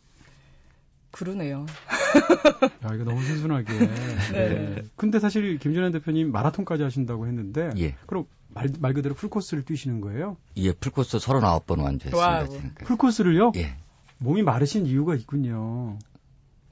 그러네요. 1.11 1.67
야, 2.87 2.95
이거 2.95 3.03
너무 3.03 3.21
순순하게. 3.23 3.73
네. 4.33 4.85
근데 4.95 5.19
사실 5.19 5.59
김준연 5.59 5.91
대표님 5.91 6.31
마라톤까지 6.31 6.85
하신다고 6.85 7.27
했는데 7.27 7.71
예. 7.79 7.97
그럼 8.07 8.27
말, 8.47 8.69
말 8.79 8.95
그대로 8.95 9.17
풀코스를 9.17 9.65
뛰시는 9.65 10.01
거예요? 10.01 10.37
예, 10.59 10.71
풀코스 10.71 11.19
39번 11.19 11.83
완주했습니다. 11.83 12.17
와우. 12.17 12.47
풀코스를요? 12.85 13.51
예. 13.57 13.77
몸이 14.19 14.45
마르신 14.45 14.87
이유가 14.87 15.17
있군요. 15.17 15.99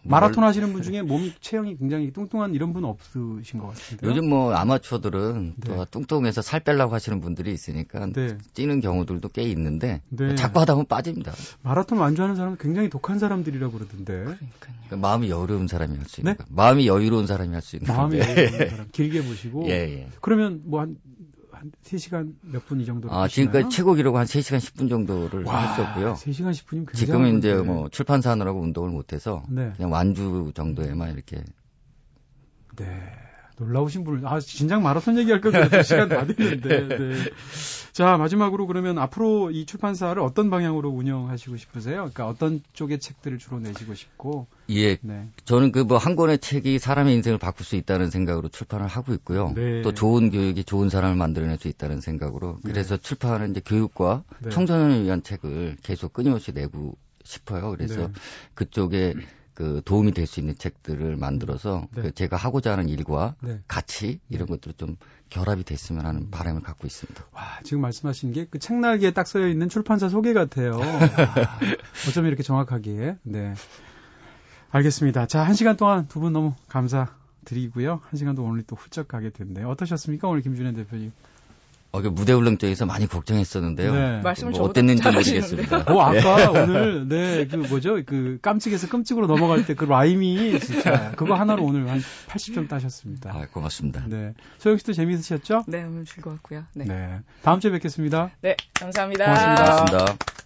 마라톤 0.05 0.45
하시는 0.45 0.73
분 0.73 0.83
중에 0.83 1.03
몸이 1.03 1.33
체형이 1.41 1.77
굉장히 1.79 2.13
뚱뚱한 2.13 2.55
이런 2.55 2.73
분 2.73 2.85
없으신 2.85 3.59
것 3.61 3.69
같은데요. 3.69 4.11
요즘 4.11 4.29
뭐 4.29 4.53
아마추어들은 4.55 5.55
네. 5.57 5.75
또 5.75 5.85
뚱뚱해서 5.87 6.43
살 6.43 6.61
빼려고 6.61 6.95
하시는 6.95 7.21
분들이 7.21 7.53
있으니까 7.53 8.07
네. 8.07 8.37
뛰는 8.55 8.81
경우들도 8.81 9.29
꽤 9.31 9.43
있는데 9.43 10.03
네. 10.09 10.35
자꾸 10.35 10.61
하다 10.61 10.75
보면 10.75 10.87
빠집니다. 10.87 11.33
마라톤 11.63 11.99
완주하는 11.99 12.37
사람은 12.37 12.59
굉장히 12.59 12.89
독한 12.89 13.19
사람들이라고 13.19 13.73
그러던데. 13.73 14.25
그러니까 14.85 14.97
마음이 14.97 15.31
여유로운 15.31 15.69
사람이 15.69 15.97
할 15.97 16.07
수 16.07 16.21
있는 16.21 16.33
네? 16.33 16.37
거. 16.37 16.45
마음이 16.51 16.87
여유로운 16.87 17.27
사람이 17.27 17.53
할 17.53 17.63
수 17.63 17.77
있는 17.77 17.95
마음이. 17.95 18.19
여유로운 18.19 18.69
사람 18.71 18.87
길게 18.93 19.23
보시고 19.25 19.67
예, 19.71 19.73
예. 19.73 20.09
그러면 20.21 20.63
뭐 20.65 20.81
한 20.81 20.97
한 21.65 21.73
3시간 21.83 22.35
몇 22.43 22.67
분 22.67 22.81
이 22.81 22.85
정도 22.85 23.11
아, 23.11 23.27
지금까지 23.29 23.75
최고 23.75 23.95
기록 23.95 24.17
한 24.17 24.27
3시간 24.27 24.59
10분 24.59 24.89
정도를 24.91 25.47
했었고요. 25.47 26.15
3시간 26.15 26.51
10분이면 26.51 26.87
굉장히 26.87 26.95
지금은 26.97 27.39
이제. 27.39 27.55
뭐 27.55 27.89
출판사 27.89 28.31
하느라고 28.31 28.61
운동을 28.61 28.91
못 28.91 29.12
해서 29.12 29.43
네. 29.49 29.73
그냥 29.77 29.93
완주 29.93 30.53
정도에만 30.55 31.12
이렇게 31.15 31.43
네. 32.77 32.85
놀라우신 33.57 34.05
분을, 34.05 34.27
아, 34.27 34.41
진작 34.41 34.83
마라톤 34.83 35.19
얘기할 35.19 35.41
걸 35.41 35.53
그랬더니 35.53 35.85
시간 35.85 36.09
다 36.09 36.27
됐는데, 36.27 36.89
네. 36.99 37.15
자, 37.93 38.17
마지막으로 38.17 38.67
그러면 38.67 38.99
앞으로 38.99 39.53
이 39.53 39.67
출판사를 39.67 40.21
어떤 40.21 40.51
방향으로 40.51 40.91
운영하시고 40.91 41.57
싶으세요? 41.57 41.97
그러니까 41.97 42.27
어떤 42.29 42.61
쪽의 42.73 42.99
책들을 42.99 43.39
주로 43.39 43.61
내시고 43.61 43.95
싶고, 43.95 44.49
예, 44.71 44.97
네. 45.03 45.29
저는 45.45 45.71
그 45.73 45.85
뭐 45.85 45.99
한 45.99 46.17
권의 46.17 46.39
책이 46.39 46.79
사람의 46.81 47.15
인생을 47.15 47.39
바꿀 47.39 47.65
수 47.65 47.77
있다는 47.77 48.11
생각으로 48.11 48.49
출판을 48.49 48.87
하고 48.89 49.13
있고요. 49.15 49.53
네. 49.55 49.83
또 49.83 49.93
좋은 49.93 50.31
교육이 50.31 50.65
좋은 50.65 50.89
사람을 50.89 51.17
만들어낼 51.17 51.59
수 51.59 51.69
있다는 51.69 52.01
생각으로 52.01 52.59
그래서 52.65 52.97
출판은 52.97 53.53
이제 53.53 53.61
교육과 53.65 54.25
네. 54.41 54.51
청소년을 54.51 55.05
위한 55.05 55.23
책을 55.23 55.77
계속 55.83 56.13
끊임없이 56.13 56.53
내고 56.53 56.97
싶어요. 57.23 57.71
그래서 57.71 58.09
네. 58.09 58.13
그쪽에 58.55 59.15
그 59.55 59.81
도움이 59.85 60.13
될 60.13 60.27
수 60.27 60.41
있는 60.41 60.57
책들을 60.57 61.17
만들어서 61.17 61.87
네. 61.95 62.03
그 62.03 62.15
제가 62.15 62.37
하고자 62.37 62.73
하는 62.73 62.89
일과 62.89 63.35
네. 63.41 63.61
가치 63.69 64.19
이런 64.29 64.49
것들을 64.49 64.75
좀 64.77 64.97
결합이 65.31 65.65
됐으면 65.65 66.05
하는 66.07 66.31
바람을 66.31 66.63
갖고 66.63 66.87
있습니다. 66.87 67.25
와, 67.33 67.43
지금 67.63 67.81
말씀하신 67.83 68.33
게 68.33 68.47
그 68.51 68.59
책날개에 68.59 69.13
딱 69.13 69.27
써여 69.27 69.49
있는 69.49 69.69
출판사 69.69 70.09
소개 70.09 70.33
같아요. 70.33 70.81
아, 70.83 71.59
어쩜 72.09 72.27
이렇게 72.27 72.43
정확하게. 72.43 73.17
네. 73.23 73.55
알겠습니다. 74.71 75.27
자, 75.27 75.43
한 75.45 75.55
시간 75.55 75.77
동안 75.77 76.09
두 76.09 76.21
분 76.21 76.33
너무 76.33 76.55
감사드리고요. 76.69 78.01
한 78.03 78.19
시간도 78.19 78.43
오늘 78.43 78.63
또 78.65 78.77
훌쩍 78.77 79.07
가게 79.09 79.31
됐네요. 79.31 79.69
어떠셨습니까? 79.71 80.29
오늘 80.29 80.43
김준현 80.43 80.75
대표님. 80.75 81.13
어, 81.95 82.03
그 82.03 82.09
무대 82.09 82.32
울렁증에서 82.32 82.86
많이 82.86 83.07
걱정했었는데요. 83.07 83.95
네. 83.95 84.20
말씀을 84.20 84.51
뭐 84.51 84.62
어땠는지. 84.62 85.01
모르겠습니다. 85.09 85.84
어, 85.86 86.01
아까 86.01 86.40
예. 86.42 86.47
오늘, 86.59 87.07
네, 87.07 87.47
그 87.47 87.55
뭐죠? 87.55 88.03
그 88.05 88.38
깜찍에서 88.42 88.88
끔찍으로 88.88 89.28
넘어갈 89.28 89.64
때 89.64 89.74
그 89.74 89.84
라임이 89.84 90.59
진짜, 90.61 91.12
그거 91.16 91.34
하나로 91.34 91.64
오늘 91.64 91.88
한 91.88 92.01
80점 92.28 92.68
따셨습니다. 92.68 93.30
아, 93.30 93.47
고맙습니다. 93.53 94.05
네. 94.07 94.34
소영 94.59 94.78
씨도 94.78 94.92
재미있으셨죠? 94.92 95.64
네, 95.66 95.84
오늘 95.84 96.05
즐거웠고요. 96.05 96.64
네. 96.74 96.84
네. 96.84 96.95
네. 96.95 97.20
다음 97.42 97.61
주에 97.61 97.70
뵙겠습니다. 97.70 98.30
감사합니다. 98.74 99.24
고맙습니다. 99.24 99.64
고맙습니다. 99.64 100.43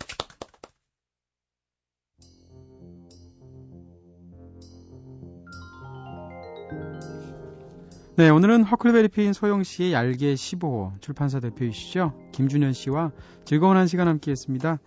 네, 8.19 8.31
오늘은 8.31 8.65
허클베리 8.65 9.11
피인 9.11 9.33
소영 9.33 9.63
씨의 9.63 9.93
얄개 9.93 10.35
15호 10.35 11.01
출판사 11.01 11.39
대표이시죠. 11.39 12.15
김준현 12.33 12.73
씨와 12.73 13.13
즐거운 13.45 13.77
한 13.77 13.87
시간 13.87 14.09
함께 14.09 14.33
했습니다. 14.33 14.81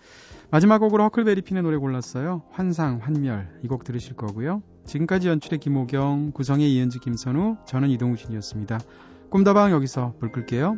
마지막 0.50 0.80
곡으로 0.80 1.06
허클베리 1.06 1.42
핀의 1.44 1.64
노래 1.64 1.78
골랐어요. 1.78 2.42
환상, 2.52 3.00
환멸. 3.02 3.48
이 3.64 3.68
곡 3.70 3.86
들으실 3.86 4.18
거고요. 4.18 4.62
지금까지 4.86 5.30
연출의 5.30 5.60
김호경, 5.60 6.32
구성의 6.34 6.74
이은지, 6.74 7.00
김선우, 7.00 7.56
저는 7.66 7.88
이동우 7.92 8.18
신이었습니다. 8.18 8.80
꿈다방 9.30 9.72
여기서 9.72 10.16
불 10.20 10.34
끌게요. 10.34 10.76